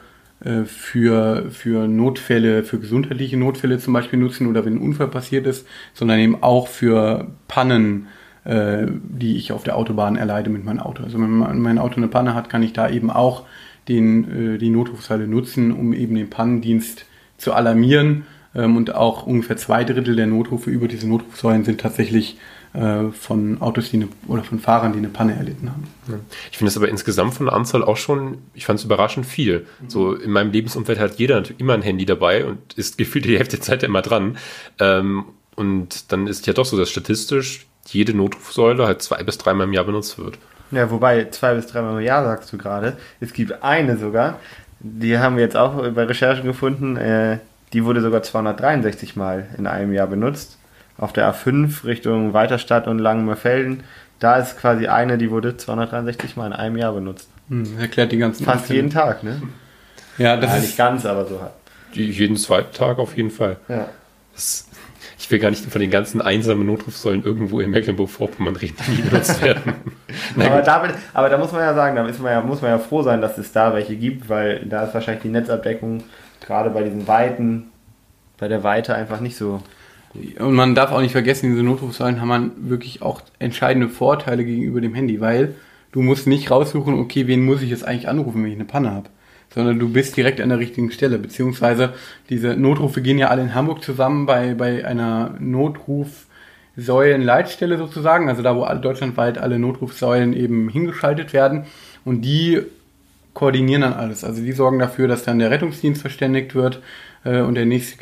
äh, 0.43 0.65
für, 0.65 1.49
für 1.51 1.87
Notfälle, 1.87 2.63
für 2.63 2.79
gesundheitliche 2.79 3.37
Notfälle 3.37 3.79
zum 3.79 3.93
Beispiel 3.93 4.19
nutzen 4.19 4.47
oder 4.47 4.65
wenn 4.65 4.75
ein 4.75 4.81
Unfall 4.81 5.07
passiert 5.07 5.47
ist, 5.47 5.65
sondern 5.93 6.19
eben 6.19 6.43
auch 6.43 6.67
für 6.67 7.27
Pannen, 7.47 8.07
äh, 8.45 8.87
die 8.89 9.37
ich 9.37 9.51
auf 9.51 9.63
der 9.63 9.77
Autobahn 9.77 10.15
erleide 10.15 10.49
mit 10.49 10.65
meinem 10.65 10.79
Auto. 10.79 11.03
Also 11.03 11.19
wenn 11.19 11.61
mein 11.61 11.77
Auto 11.77 11.97
eine 11.97 12.07
Panne 12.07 12.35
hat, 12.35 12.49
kann 12.49 12.63
ich 12.63 12.73
da 12.73 12.89
eben 12.89 13.09
auch 13.09 13.43
den, 13.87 14.55
äh, 14.55 14.57
die 14.57 14.69
Notrufsäule 14.69 15.27
nutzen, 15.27 15.71
um 15.71 15.93
eben 15.93 16.15
den 16.15 16.29
Pannendienst 16.29 17.05
zu 17.37 17.53
alarmieren. 17.53 18.25
Ähm, 18.55 18.77
und 18.77 18.95
auch 18.95 19.25
ungefähr 19.25 19.57
zwei 19.57 19.83
Drittel 19.83 20.15
der 20.15 20.27
Notrufe 20.27 20.69
über 20.69 20.87
diese 20.87 21.07
Notrufsäulen 21.07 21.63
sind 21.63 21.81
tatsächlich 21.81 22.37
äh, 22.73 23.11
von 23.11 23.61
Autos 23.61 23.91
die 23.91 23.97
eine, 23.97 24.07
oder 24.27 24.43
von 24.43 24.59
Fahrern, 24.59 24.93
die 24.93 24.99
eine 24.99 25.09
Panne 25.09 25.35
erlitten 25.35 25.69
haben. 25.69 25.83
ich 26.51 26.57
finde 26.57 26.69
es 26.69 26.77
aber 26.77 26.89
insgesamt 26.89 27.35
von 27.35 27.45
der 27.45 27.55
Anzahl 27.55 27.83
auch 27.83 27.97
schon, 27.97 28.39
ich 28.53 28.65
fand 28.65 28.79
es 28.79 28.85
überraschend 28.85 29.25
viel. 29.25 29.65
So 29.87 30.13
in 30.13 30.31
meinem 30.31 30.51
Lebensumfeld 30.51 30.99
hat 30.99 31.15
jeder 31.15 31.35
natürlich 31.35 31.61
immer 31.61 31.73
ein 31.73 31.81
Handy 31.81 32.05
dabei 32.05 32.45
und 32.45 32.73
ist 32.73 32.97
gefühlt 32.97 33.25
die 33.25 33.37
Hälfte 33.37 33.57
der 33.57 33.63
Zeit 33.63 33.83
immer 33.83 34.01
dran. 34.01 34.37
Ähm, 34.79 35.25
und 35.55 36.11
dann 36.11 36.25
ist 36.25 36.47
ja 36.47 36.53
doch 36.53 36.65
so, 36.65 36.77
dass 36.77 36.89
statistisch 36.89 37.67
jede 37.87 38.13
Notrufsäule 38.13 38.85
halt 38.87 39.01
zwei 39.01 39.21
bis 39.23 39.37
dreimal 39.37 39.67
im 39.67 39.73
Jahr 39.73 39.83
benutzt 39.85 40.17
wird. 40.17 40.37
Ja, 40.71 40.89
wobei 40.89 41.25
zwei 41.29 41.53
bis 41.55 41.67
dreimal 41.67 41.99
im 41.99 42.05
Jahr 42.05 42.23
sagst 42.23 42.51
du 42.53 42.57
gerade. 42.57 42.97
Es 43.19 43.33
gibt 43.33 43.61
eine 43.63 43.97
sogar, 43.97 44.39
die 44.79 45.17
haben 45.19 45.35
wir 45.35 45.43
jetzt 45.43 45.55
auch 45.57 45.75
bei 45.91 46.03
Recherchen 46.03 46.45
gefunden, 46.45 46.97
äh, 46.97 47.37
die 47.73 47.85
wurde 47.85 48.01
sogar 48.01 48.23
263 48.23 49.15
Mal 49.15 49.47
in 49.57 49.67
einem 49.67 49.93
Jahr 49.93 50.07
benutzt. 50.07 50.57
Auf 50.97 51.11
der 51.13 51.31
A5 51.33 51.85
Richtung 51.85 52.33
Weiterstadt 52.33 52.87
und 52.87 52.99
Langenmerfelden, 52.99 53.83
da 54.19 54.35
ist 54.35 54.59
quasi 54.59 54.87
eine, 54.87 55.17
die 55.17 55.31
wurde 55.31 55.57
263 55.57 56.35
Mal 56.37 56.47
in 56.47 56.53
einem 56.53 56.77
Jahr 56.77 56.93
benutzt. 56.93 57.29
Hm, 57.49 57.79
erklärt 57.79 58.11
die 58.11 58.17
ganzen 58.17 58.45
Fast 58.45 58.61
Unfälle. 58.61 58.77
jeden 58.77 58.89
Tag, 58.91 59.23
ne? 59.23 59.41
Ja, 60.17 60.37
das 60.37 60.51
ja, 60.51 60.57
ist, 60.57 60.63
nicht 60.63 60.77
ganz, 60.77 61.05
aber 61.05 61.25
so 61.25 61.41
halt. 61.41 61.51
Die- 61.95 62.09
Jeden 62.09 62.37
zweiten 62.37 62.73
Tag 62.73 62.99
auf 62.99 63.17
jeden 63.17 63.31
Fall. 63.31 63.57
Ja. 63.67 63.87
Das, 64.33 64.67
ich 65.17 65.29
will 65.31 65.39
gar 65.39 65.49
nicht 65.49 65.65
von 65.65 65.81
den 65.81 65.91
ganzen 65.91 66.21
einsamen 66.21 66.65
Notrufsäulen 66.65 67.23
irgendwo 67.23 67.59
in 67.59 67.71
Mecklenburg-Vorpommern 67.71 68.55
reden, 68.55 68.75
die 68.87 69.01
benutzt 69.01 69.41
werden. 69.41 69.73
Aber 70.37 70.61
da, 70.61 70.83
aber 71.13 71.29
da 71.29 71.37
muss 71.37 71.51
man 71.51 71.61
ja 71.61 71.73
sagen, 71.73 71.95
da 71.95 72.05
ist 72.07 72.21
man 72.21 72.31
ja, 72.31 72.41
muss 72.41 72.61
man 72.61 72.71
ja 72.71 72.77
froh 72.77 73.01
sein, 73.01 73.21
dass 73.21 73.37
es 73.37 73.51
da 73.51 73.73
welche 73.73 73.95
gibt, 73.95 74.29
weil 74.29 74.65
da 74.65 74.83
ist 74.83 74.93
wahrscheinlich 74.93 75.23
die 75.23 75.29
Netzabdeckung 75.29 76.03
gerade 76.45 76.69
bei 76.69 76.83
diesen 76.83 77.07
Weiten, 77.07 77.71
bei 78.37 78.47
der 78.47 78.63
Weite 78.63 78.95
einfach 78.95 79.19
nicht 79.19 79.35
so. 79.35 79.61
und 80.39 80.53
man 80.53 80.75
darf 80.75 80.91
auch 80.91 81.01
nicht 81.01 81.13
vergessen, 81.13 81.49
diese 81.49 81.63
Notrufsäulen 81.63 82.21
haben 82.21 82.27
man 82.27 82.51
wirklich 82.57 83.01
auch 83.01 83.21
entscheidende 83.39 83.89
Vorteile 83.89 84.43
gegenüber 84.43 84.81
dem 84.81 84.93
Handy, 84.93 85.19
weil 85.21 85.55
du 85.91 86.01
musst 86.01 86.27
nicht 86.27 86.51
raussuchen, 86.51 86.99
okay, 86.99 87.27
wen 87.27 87.43
muss 87.43 87.61
ich 87.61 87.69
jetzt 87.69 87.85
eigentlich 87.85 88.07
anrufen, 88.07 88.43
wenn 88.43 88.51
ich 88.51 88.57
eine 88.57 88.65
Panne 88.65 88.91
habe, 88.91 89.09
sondern 89.53 89.79
du 89.79 89.87
bist 89.89 90.15
direkt 90.17 90.41
an 90.41 90.49
der 90.49 90.59
richtigen 90.59 90.91
Stelle, 90.91 91.17
beziehungsweise 91.19 91.93
diese 92.29 92.55
Notrufe 92.55 93.01
gehen 93.01 93.17
ja 93.17 93.29
alle 93.29 93.43
in 93.43 93.55
Hamburg 93.55 93.83
zusammen 93.83 94.25
bei, 94.25 94.53
bei 94.53 94.85
einer 94.85 95.35
Notrufsäulenleitstelle 95.39 97.77
sozusagen, 97.77 98.29
also 98.29 98.41
da, 98.41 98.55
wo 98.55 98.63
alle, 98.63 98.79
deutschlandweit 98.79 99.37
alle 99.37 99.59
Notrufsäulen 99.59 100.31
eben 100.33 100.69
hingeschaltet 100.69 101.33
werden. 101.33 101.65
Und 102.05 102.21
die 102.21 102.61
koordinieren 103.33 103.81
dann 103.81 103.93
alles. 103.93 104.23
Also 104.23 104.41
die 104.41 104.51
sorgen 104.51 104.79
dafür, 104.79 105.07
dass 105.07 105.23
dann 105.23 105.39
der 105.39 105.51
Rettungsdienst 105.51 106.01
verständigt 106.01 106.55
wird 106.55 106.81
äh, 107.23 107.41
und 107.41 107.55
der 107.55 107.65
nächste 107.65 107.97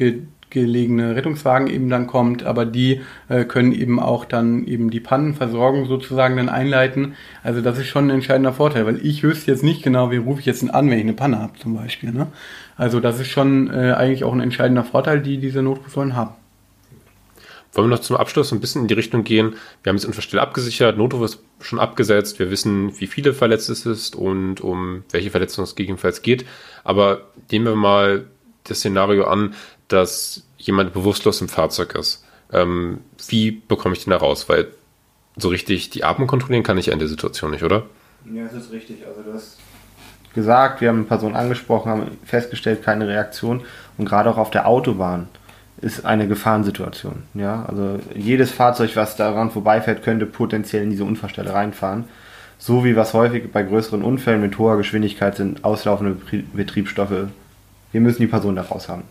gelegene 0.52 1.16
Rettungswagen 1.16 1.68
eben 1.68 1.90
dann 1.90 2.06
kommt, 2.06 2.44
aber 2.44 2.66
die 2.66 3.02
äh, 3.30 3.46
können 3.46 3.72
eben 3.72 4.00
auch 4.00 4.26
dann 4.26 4.68
eben 4.68 4.92
die 4.92 5.00
Pannenversorgung 5.00 5.88
sozusagen 5.88 6.38
dann 6.38 6.50
einleiten. 6.50 7.16
Also 7.42 7.62
das 7.62 7.80
ist 7.80 7.88
schon 7.88 8.06
ein 8.06 8.16
entscheidender 8.16 8.54
Vorteil, 8.54 8.86
weil 8.86 9.04
ich 9.04 9.24
wüsste 9.24 9.50
jetzt 9.50 9.64
nicht 9.64 9.82
genau, 9.82 10.12
wen 10.12 10.24
rufe 10.24 10.42
ich 10.42 10.46
jetzt 10.46 10.70
an, 10.70 10.90
wenn 10.90 10.98
ich 10.98 11.04
eine 11.04 11.14
Panne 11.14 11.40
habe 11.40 11.58
zum 11.58 11.76
Beispiel. 11.76 12.12
Ne? 12.12 12.28
Also 12.78 13.00
das 13.00 13.20
ist 13.20 13.30
schon 13.30 13.70
äh, 13.72 13.94
eigentlich 13.94 14.24
auch 14.24 14.34
ein 14.34 14.42
entscheidender 14.42 14.84
Vorteil, 14.84 15.22
die 15.22 15.38
diese 15.38 15.64
Notrufsäulen 15.64 16.16
haben. 16.16 16.36
Wollen 17.74 17.90
wir 17.90 17.96
noch 17.96 18.04
zum 18.04 18.18
Abschluss 18.18 18.52
ein 18.52 18.60
bisschen 18.60 18.82
in 18.82 18.88
die 18.90 18.94
Richtung 18.94 19.24
gehen? 19.24 19.56
Wir 19.82 19.90
haben 19.90 19.96
jetzt 19.96 20.06
Unfallstelle 20.06 20.42
abgesichert, 20.42 20.98
Notruf 20.98 21.24
ist 21.24 21.40
schon 21.62 21.80
abgesetzt, 21.80 22.38
wir 22.40 22.52
wissen, 22.52 23.00
wie 23.00 23.08
viele 23.08 23.34
verletzt 23.34 23.70
es 23.70 23.86
ist 23.86 24.16
und 24.16 24.60
um 24.60 25.04
welche 25.12 25.32
Verletzungen 25.32 25.64
es 25.64 25.76
gegebenenfalls 25.76 26.22
geht. 26.22 26.46
Aber 26.84 27.30
nehmen 27.50 27.66
wir 27.66 27.76
mal 27.76 28.26
das 28.66 28.80
Szenario 28.80 29.24
an, 29.26 29.54
dass 29.92 30.44
jemand 30.58 30.94
bewusstlos 30.94 31.42
im 31.42 31.50
Fahrzeug 31.50 31.96
ist. 31.96 32.24
Ähm, 32.52 33.00
wie 33.28 33.52
bekomme 33.52 33.96
ich 33.96 34.04
den 34.04 34.12
da 34.12 34.18
raus? 34.18 34.50
Weil 34.50 34.68
so 35.38 35.48
richtig 35.48 35.90
die 35.90 36.04
Atmung 36.04 36.28
kontrollieren 36.28 36.64
kann 36.64 36.78
ich 36.78 36.88
ja 36.88 36.94
in 36.94 37.00
der 37.00 37.08
Situation 37.08 37.52
nicht, 37.52 37.64
oder? 37.64 37.84
Ja, 38.32 38.44
das 38.44 38.66
ist 38.66 38.72
richtig. 38.72 38.98
Also 39.08 39.32
das 39.32 39.58
gesagt, 40.34 40.82
wir 40.82 40.90
haben 40.90 40.98
eine 40.98 41.06
Person 41.06 41.36
angesprochen, 41.36 41.92
haben 41.92 42.18
festgestellt, 42.26 42.84
keine 42.84 43.08
Reaktion. 43.08 43.62
Und 43.98 44.06
gerade 44.06 44.30
auch 44.30 44.38
auf 44.38 44.52
der 44.52 44.68
Autobahn 44.68 45.28
ist 45.82 46.06
eine 46.06 46.28
Gefahrensituation. 46.28 47.24
Ja, 47.34 47.66
also 47.68 48.00
jedes 48.16 48.52
Fahrzeug, 48.52 48.96
was 48.96 49.16
daran 49.16 49.52
vorbeifährt, 49.52 50.04
könnte 50.04 50.26
potenziell 50.26 50.84
in 50.84 50.92
diese 50.92 51.04
Unfallstelle 51.04 51.54
reinfahren. 51.54 52.06
So 52.60 52.86
wie 52.86 52.96
was 52.96 53.14
häufig 53.14 53.52
bei 53.52 53.64
größeren 53.64 54.04
Unfällen 54.04 54.42
mit 54.42 54.58
hoher 54.60 54.78
Geschwindigkeit 54.78 55.36
sind, 55.36 55.64
auslaufende 55.64 56.14
Betrie- 56.14 56.46
Betriebsstoffe. 56.54 57.28
Wir 57.92 58.02
müssen 58.02 58.22
die 58.22 58.28
Person 58.28 58.56
da 58.56 58.62
raus 58.62 58.88
haben. 58.88 59.04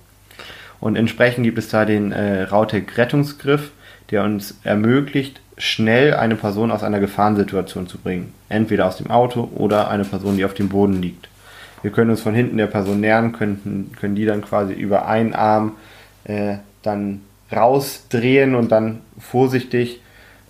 Und 0.80 0.96
entsprechend 0.96 1.44
gibt 1.44 1.58
es 1.58 1.68
da 1.68 1.84
den 1.84 2.12
äh, 2.12 2.42
Rautec-Rettungsgriff, 2.44 3.70
der 4.10 4.24
uns 4.24 4.58
ermöglicht, 4.64 5.40
schnell 5.58 6.14
eine 6.14 6.36
Person 6.36 6.70
aus 6.70 6.82
einer 6.82 7.00
Gefahrensituation 7.00 7.86
zu 7.86 7.98
bringen. 7.98 8.32
Entweder 8.48 8.86
aus 8.86 8.96
dem 8.96 9.10
Auto 9.10 9.50
oder 9.54 9.90
eine 9.90 10.04
Person, 10.04 10.36
die 10.36 10.44
auf 10.44 10.54
dem 10.54 10.70
Boden 10.70 11.02
liegt. 11.02 11.28
Wir 11.82 11.90
können 11.90 12.10
uns 12.10 12.20
von 12.20 12.34
hinten 12.34 12.56
der 12.56 12.66
Person 12.66 13.00
nähern, 13.00 13.32
können, 13.32 13.92
können 13.98 14.14
die 14.14 14.24
dann 14.24 14.42
quasi 14.42 14.72
über 14.72 15.06
einen 15.06 15.34
Arm 15.34 15.72
äh, 16.24 16.56
dann 16.82 17.20
rausdrehen 17.52 18.54
und 18.54 18.72
dann 18.72 19.00
vorsichtig 19.18 20.00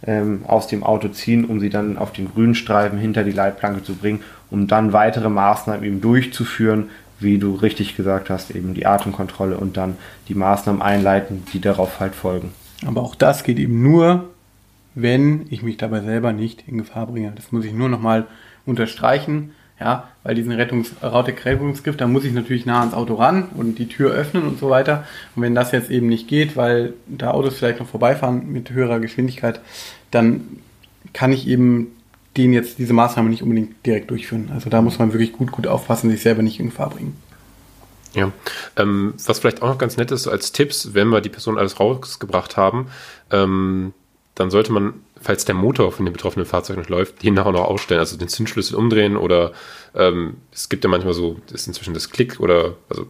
ähm, 0.07 0.45
aus 0.47 0.66
dem 0.66 0.83
Auto 0.83 1.09
ziehen, 1.09 1.45
um 1.45 1.61
sie 1.61 1.71
dann 1.71 1.99
auf 1.99 2.12
den 2.12 2.33
grünen 2.33 2.55
Streifen 2.55 2.99
hinter 2.99 3.25
die 3.25 3.33
Leitplanke 3.33 3.83
zu 3.83 3.95
bringen, 3.95 4.23
um 4.51 4.66
dann 4.66 4.93
weitere 4.93 5.29
Maßnahmen 5.29 5.85
eben 5.85 6.01
durchzuführen, 6.01 6.90
wie 7.21 7.39
du 7.39 7.55
richtig 7.55 7.97
gesagt 7.97 8.31
hast, 8.31 8.51
eben 8.51 8.75
die 8.75 8.87
Atemkontrolle 8.87 9.57
und 9.57 9.77
dann 9.77 9.97
die 10.29 10.35
Maßnahmen 10.35 10.83
einleiten, 10.83 11.45
die 11.53 11.61
darauf 11.61 12.01
halt 12.01 12.15
folgen. 12.15 12.53
Aber 12.87 13.03
auch 13.03 13.15
das 13.15 13.45
geht 13.45 13.59
eben 13.59 13.83
nur, 13.83 14.31
wenn 14.95 15.47
ich 15.51 15.63
mich 15.63 15.77
dabei 15.77 16.01
selber 16.01 16.33
nicht 16.33 16.65
in 16.67 16.79
Gefahr 16.79 17.07
bringe. 17.07 17.33
Das 17.37 17.53
muss 17.53 17.65
ich 17.65 17.73
nur 17.73 17.89
nochmal 17.89 18.27
unterstreichen. 18.67 19.53
Ja, 19.79 20.09
weil 20.25 20.35
diesen 20.35 20.53
Rettungs 20.53 20.93
Rettungsgriff, 21.01 21.97
da 21.97 22.07
muss 22.07 22.27
ich 22.27 22.35
natürlich 22.35 22.67
nah 22.67 22.81
ans 22.81 22.93
Auto 22.93 23.15
ran 23.15 23.49
und 23.57 23.79
die 23.79 23.89
Tür 23.89 24.11
öffnen 24.13 24.43
und 24.43 24.59
so 24.59 24.69
weiter. 24.69 25.07
Und 25.35 25.43
wenn 25.43 25.55
das 25.55 25.73
jetzt 25.73 25.91
eben 25.91 26.07
nicht 26.07 26.29
geht, 26.29 26.55
weil 26.55 26.93
da 27.07 27.31
Autos 27.31 27.57
vielleicht 27.57 27.81
noch 27.81 27.89
vorbeifahren 27.89 28.53
mit 28.53 28.71
höherer 28.71 29.01
Geschwindigkeit, 29.01 29.61
dann 30.11 30.43
kann 31.15 31.33
ich 31.33 31.49
eben 31.49 31.93
den 32.37 32.53
jetzt 32.53 32.79
diese 32.79 32.93
Maßnahme 32.93 33.29
nicht 33.29 33.43
unbedingt 33.43 33.85
direkt 33.85 34.11
durchführen. 34.11 34.51
Also 34.53 34.71
da 34.71 34.83
muss 34.83 34.99
man 34.99 35.12
wirklich 35.12 35.33
gut, 35.33 35.51
gut 35.51 35.66
aufpassen, 35.66 36.11
sich 36.11 36.23
selber 36.23 36.43
nicht 36.43 36.61
in 36.61 36.71
Gefahr 36.71 36.90
bringen. 36.90 37.16
Ja, 38.12 38.33
ähm, 38.77 39.14
was 39.25 39.38
vielleicht 39.38 39.62
auch 39.62 39.69
noch 39.69 39.79
ganz 39.79 39.97
nett 39.97 40.11
ist 40.11 40.27
als 40.27 40.53
Tipps, 40.53 40.95
wenn 40.95 41.09
wir 41.09 41.21
die 41.21 41.29
Person 41.29 41.59
alles 41.59 41.79
rausgebracht 41.79 42.57
haben, 42.57 42.88
ähm, 43.31 43.93
dann 44.35 44.51
sollte 44.51 44.73
man 44.73 44.95
falls 45.21 45.45
der 45.45 45.55
Motor 45.55 45.93
von 45.93 46.07
dem 46.07 46.12
betroffenen 46.12 46.47
Fahrzeug 46.47 46.79
noch 46.79 46.88
läuft, 46.88 47.23
den 47.23 47.35
nachher 47.35 47.53
noch 47.53 47.64
ausstellen, 47.64 48.01
also 48.01 48.16
den 48.16 48.29
Zündschlüssel 48.29 48.77
umdrehen 48.77 49.16
oder 49.16 49.53
ähm, 49.95 50.38
es 50.51 50.69
gibt 50.69 50.83
ja 50.83 50.90
manchmal 50.90 51.12
so, 51.12 51.37
das 51.47 51.62
ist 51.62 51.66
inzwischen 51.66 51.95
das 51.95 52.11
Klick 52.11 52.40
oder 52.40 52.77
also 52.88 53.07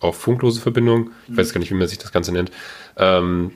auch 0.00 0.14
funklose 0.14 0.60
Verbindung, 0.60 1.10
ich 1.28 1.36
weiß 1.36 1.52
gar 1.52 1.60
nicht, 1.60 1.70
wie 1.70 1.74
man 1.74 1.88
sich 1.88 1.98
das 1.98 2.12
Ganze 2.12 2.32
nennt, 2.32 2.50
ähm, 2.98 3.52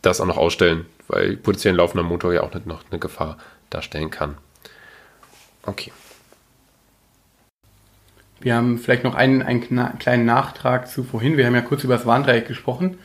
das 0.00 0.20
auch 0.20 0.26
noch 0.26 0.36
ausstellen, 0.36 0.86
weil 1.08 1.36
potenziell 1.36 1.74
ein 1.74 1.78
laufender 1.78 2.04
Motor 2.04 2.32
ja 2.32 2.42
auch 2.42 2.54
nicht 2.54 2.66
noch 2.66 2.84
eine 2.90 3.00
Gefahr 3.00 3.36
darstellen 3.74 4.10
kann. 4.10 4.36
Okay. 5.64 5.92
Wir 8.40 8.56
haben 8.56 8.78
vielleicht 8.78 9.04
noch 9.04 9.14
einen, 9.14 9.42
einen 9.42 9.98
kleinen 9.98 10.24
Nachtrag 10.24 10.88
zu 10.88 11.04
vorhin. 11.04 11.36
Wir 11.36 11.46
haben 11.46 11.54
ja 11.54 11.60
kurz 11.60 11.84
über 11.84 11.94
das 11.94 12.06
Warndreieck 12.06 12.48
gesprochen. 12.48 12.98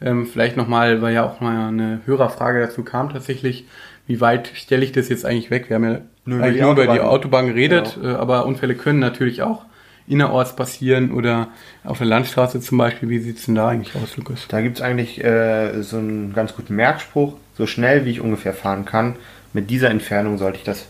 Ähm, 0.00 0.26
vielleicht 0.26 0.56
nochmal, 0.56 1.02
weil 1.02 1.14
ja 1.14 1.24
auch 1.24 1.40
mal 1.40 1.68
eine 1.68 2.00
Hörerfrage 2.06 2.60
dazu 2.60 2.84
kam 2.84 3.10
tatsächlich, 3.10 3.66
wie 4.06 4.20
weit 4.20 4.50
stelle 4.54 4.84
ich 4.84 4.92
das 4.92 5.08
jetzt 5.08 5.26
eigentlich 5.26 5.50
weg? 5.50 5.68
Wir 5.68 5.74
haben 5.74 5.84
ja 5.84 6.00
nur, 6.24 6.42
eigentlich 6.42 6.62
nur 6.62 6.72
über 6.72 6.86
die 6.86 7.00
Autobahn 7.00 7.46
geredet, 7.48 7.98
genau. 8.00 8.14
äh, 8.14 8.16
aber 8.16 8.46
Unfälle 8.46 8.74
können 8.74 9.00
natürlich 9.00 9.42
auch 9.42 9.66
innerorts 10.06 10.56
passieren 10.56 11.12
oder 11.12 11.48
auf 11.84 11.98
der 11.98 12.06
Landstraße 12.06 12.60
zum 12.60 12.78
Beispiel. 12.78 13.10
Wie 13.10 13.18
sieht 13.18 13.38
es 13.38 13.44
denn 13.44 13.54
da 13.54 13.68
eigentlich 13.68 13.94
aus, 13.96 14.16
Lukas? 14.16 14.46
Da 14.48 14.62
gibt 14.62 14.76
es 14.76 14.82
eigentlich 14.82 15.22
äh, 15.22 15.82
so 15.82 15.98
einen 15.98 16.32
ganz 16.32 16.54
guten 16.56 16.74
Merkspruch. 16.74 17.34
So 17.56 17.66
schnell 17.66 18.04
wie 18.04 18.10
ich 18.10 18.20
ungefähr 18.20 18.54
fahren 18.54 18.84
kann, 18.84 19.16
mit 19.52 19.70
dieser 19.70 19.90
Entfernung 19.90 20.38
sollte 20.38 20.58
ich 20.58 20.64
das 20.64 20.86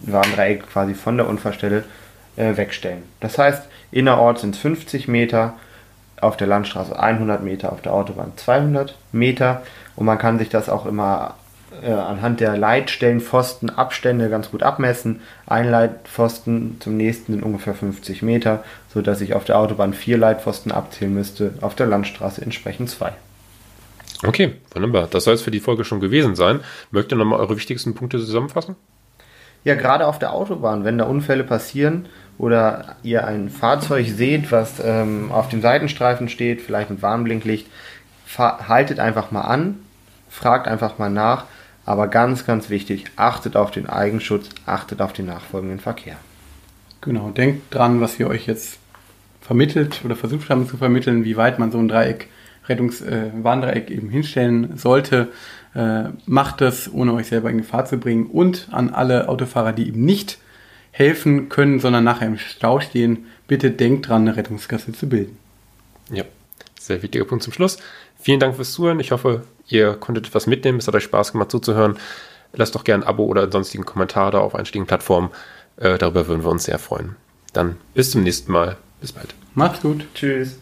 Warndreieck 0.00 0.66
quasi 0.68 0.94
von 0.94 1.16
der 1.16 1.28
Unfallstelle 1.28 1.84
äh, 2.36 2.56
wegstellen. 2.56 3.02
Das 3.20 3.38
heißt, 3.38 3.64
innerorts 3.90 4.40
sind 4.40 4.54
es 4.54 4.60
50 4.60 5.08
Meter, 5.08 5.54
auf 6.20 6.36
der 6.36 6.46
Landstraße 6.46 6.98
100 6.98 7.42
Meter, 7.42 7.72
auf 7.72 7.82
der 7.82 7.94
Autobahn 7.94 8.32
200 8.36 8.96
Meter. 9.12 9.62
Und 9.96 10.06
man 10.06 10.18
kann 10.18 10.38
sich 10.38 10.48
das 10.48 10.68
auch 10.68 10.86
immer 10.86 11.34
äh, 11.82 11.92
anhand 11.92 12.40
der 12.40 12.56
Leitstellenpfosten 12.56 13.70
Abstände 13.70 14.28
ganz 14.28 14.50
gut 14.50 14.62
abmessen. 14.62 15.20
Ein 15.46 15.70
Leitpfosten 15.70 16.76
zum 16.80 16.96
nächsten 16.96 17.32
sind 17.32 17.42
ungefähr 17.42 17.74
50 17.74 18.22
Meter, 18.22 18.64
sodass 18.92 19.20
ich 19.20 19.34
auf 19.34 19.44
der 19.44 19.58
Autobahn 19.58 19.94
vier 19.94 20.18
Leitpfosten 20.18 20.72
abzählen 20.72 21.14
müsste, 21.14 21.54
auf 21.60 21.74
der 21.74 21.86
Landstraße 21.86 22.42
entsprechend 22.42 22.90
zwei. 22.90 23.12
Okay, 24.22 24.56
wunderbar. 24.74 25.08
Das 25.10 25.24
soll 25.24 25.34
es 25.34 25.42
für 25.42 25.50
die 25.50 25.60
Folge 25.60 25.84
schon 25.84 26.00
gewesen 26.00 26.34
sein. 26.34 26.60
Mögt 26.90 27.12
ihr 27.12 27.16
nochmal 27.16 27.40
eure 27.40 27.56
wichtigsten 27.56 27.94
Punkte 27.94 28.18
zusammenfassen? 28.18 28.76
Ja, 29.64 29.74
gerade 29.74 30.06
auf 30.06 30.18
der 30.18 30.32
Autobahn, 30.32 30.84
wenn 30.84 30.98
da 30.98 31.04
Unfälle 31.04 31.44
passieren, 31.44 32.06
oder 32.40 32.96
ihr 33.02 33.26
ein 33.26 33.50
Fahrzeug 33.50 34.06
seht, 34.08 34.50
was 34.50 34.82
ähm, 34.82 35.30
auf 35.30 35.50
dem 35.50 35.60
Seitenstreifen 35.60 36.30
steht, 36.30 36.62
vielleicht 36.62 36.88
mit 36.88 37.02
Warnblinklicht, 37.02 37.66
haltet 38.38 38.98
einfach 38.98 39.30
mal 39.30 39.42
an, 39.42 39.76
fragt 40.30 40.66
einfach 40.66 40.96
mal 40.96 41.10
nach, 41.10 41.44
aber 41.84 42.08
ganz, 42.08 42.46
ganz 42.46 42.70
wichtig, 42.70 43.04
achtet 43.16 43.56
auf 43.56 43.70
den 43.70 43.90
Eigenschutz, 43.90 44.48
achtet 44.64 45.02
auf 45.02 45.12
den 45.12 45.26
nachfolgenden 45.26 45.80
Verkehr. 45.80 46.16
Genau, 47.02 47.28
denkt 47.28 47.74
dran, 47.74 48.00
was 48.00 48.18
wir 48.18 48.28
euch 48.28 48.46
jetzt 48.46 48.78
vermittelt 49.42 50.00
oder 50.04 50.16
versucht 50.16 50.48
haben 50.48 50.66
zu 50.66 50.78
vermitteln, 50.78 51.24
wie 51.24 51.36
weit 51.36 51.58
man 51.58 51.70
so 51.70 51.78
ein 51.78 51.88
Dreieck, 51.88 52.28
Rettungswarndreieck 52.70 53.90
äh, 53.90 53.94
eben 53.94 54.08
hinstellen 54.08 54.76
sollte. 54.76 55.28
Äh, 55.74 56.04
macht 56.26 56.60
das, 56.60 56.92
ohne 56.92 57.12
euch 57.12 57.26
selber 57.26 57.50
in 57.50 57.58
Gefahr 57.58 57.84
zu 57.84 57.98
bringen. 57.98 58.26
Und 58.26 58.68
an 58.70 58.90
alle 58.90 59.28
Autofahrer, 59.28 59.72
die 59.72 59.88
eben 59.88 60.04
nicht 60.04 60.38
helfen 60.92 61.48
können, 61.48 61.78
sondern 61.80 62.04
nachher 62.04 62.28
im 62.28 62.38
Stau 62.38 62.80
stehen, 62.80 63.26
bitte 63.46 63.70
denkt 63.70 64.08
dran, 64.08 64.22
eine 64.22 64.36
Rettungskasse 64.36 64.92
zu 64.92 65.08
bilden. 65.08 65.36
Ja, 66.10 66.24
sehr 66.78 67.02
wichtiger 67.02 67.24
Punkt 67.24 67.44
zum 67.44 67.52
Schluss. 67.52 67.78
Vielen 68.18 68.40
Dank 68.40 68.56
fürs 68.56 68.72
Zuhören. 68.72 69.00
Ich 69.00 69.12
hoffe, 69.12 69.42
ihr 69.68 69.94
konntet 69.94 70.26
etwas 70.26 70.46
mitnehmen. 70.46 70.78
Es 70.78 70.88
hat 70.88 70.94
euch 70.94 71.04
Spaß 71.04 71.32
gemacht 71.32 71.50
zuzuhören. 71.50 71.96
Lasst 72.52 72.74
doch 72.74 72.84
gerne 72.84 73.04
ein 73.04 73.08
Abo 73.08 73.24
oder 73.24 73.50
sonstigen 73.50 73.84
Kommentar 73.84 74.32
da 74.32 74.38
auf 74.38 74.54
einstigen 74.54 74.86
Plattformen. 74.86 75.30
Äh, 75.76 75.98
darüber 75.98 76.26
würden 76.26 76.42
wir 76.42 76.50
uns 76.50 76.64
sehr 76.64 76.78
freuen. 76.78 77.16
Dann 77.52 77.76
bis 77.94 78.10
zum 78.10 78.22
nächsten 78.22 78.52
Mal. 78.52 78.76
Bis 79.00 79.12
bald. 79.12 79.34
Macht's 79.54 79.80
gut. 79.80 80.04
Tschüss. 80.14 80.58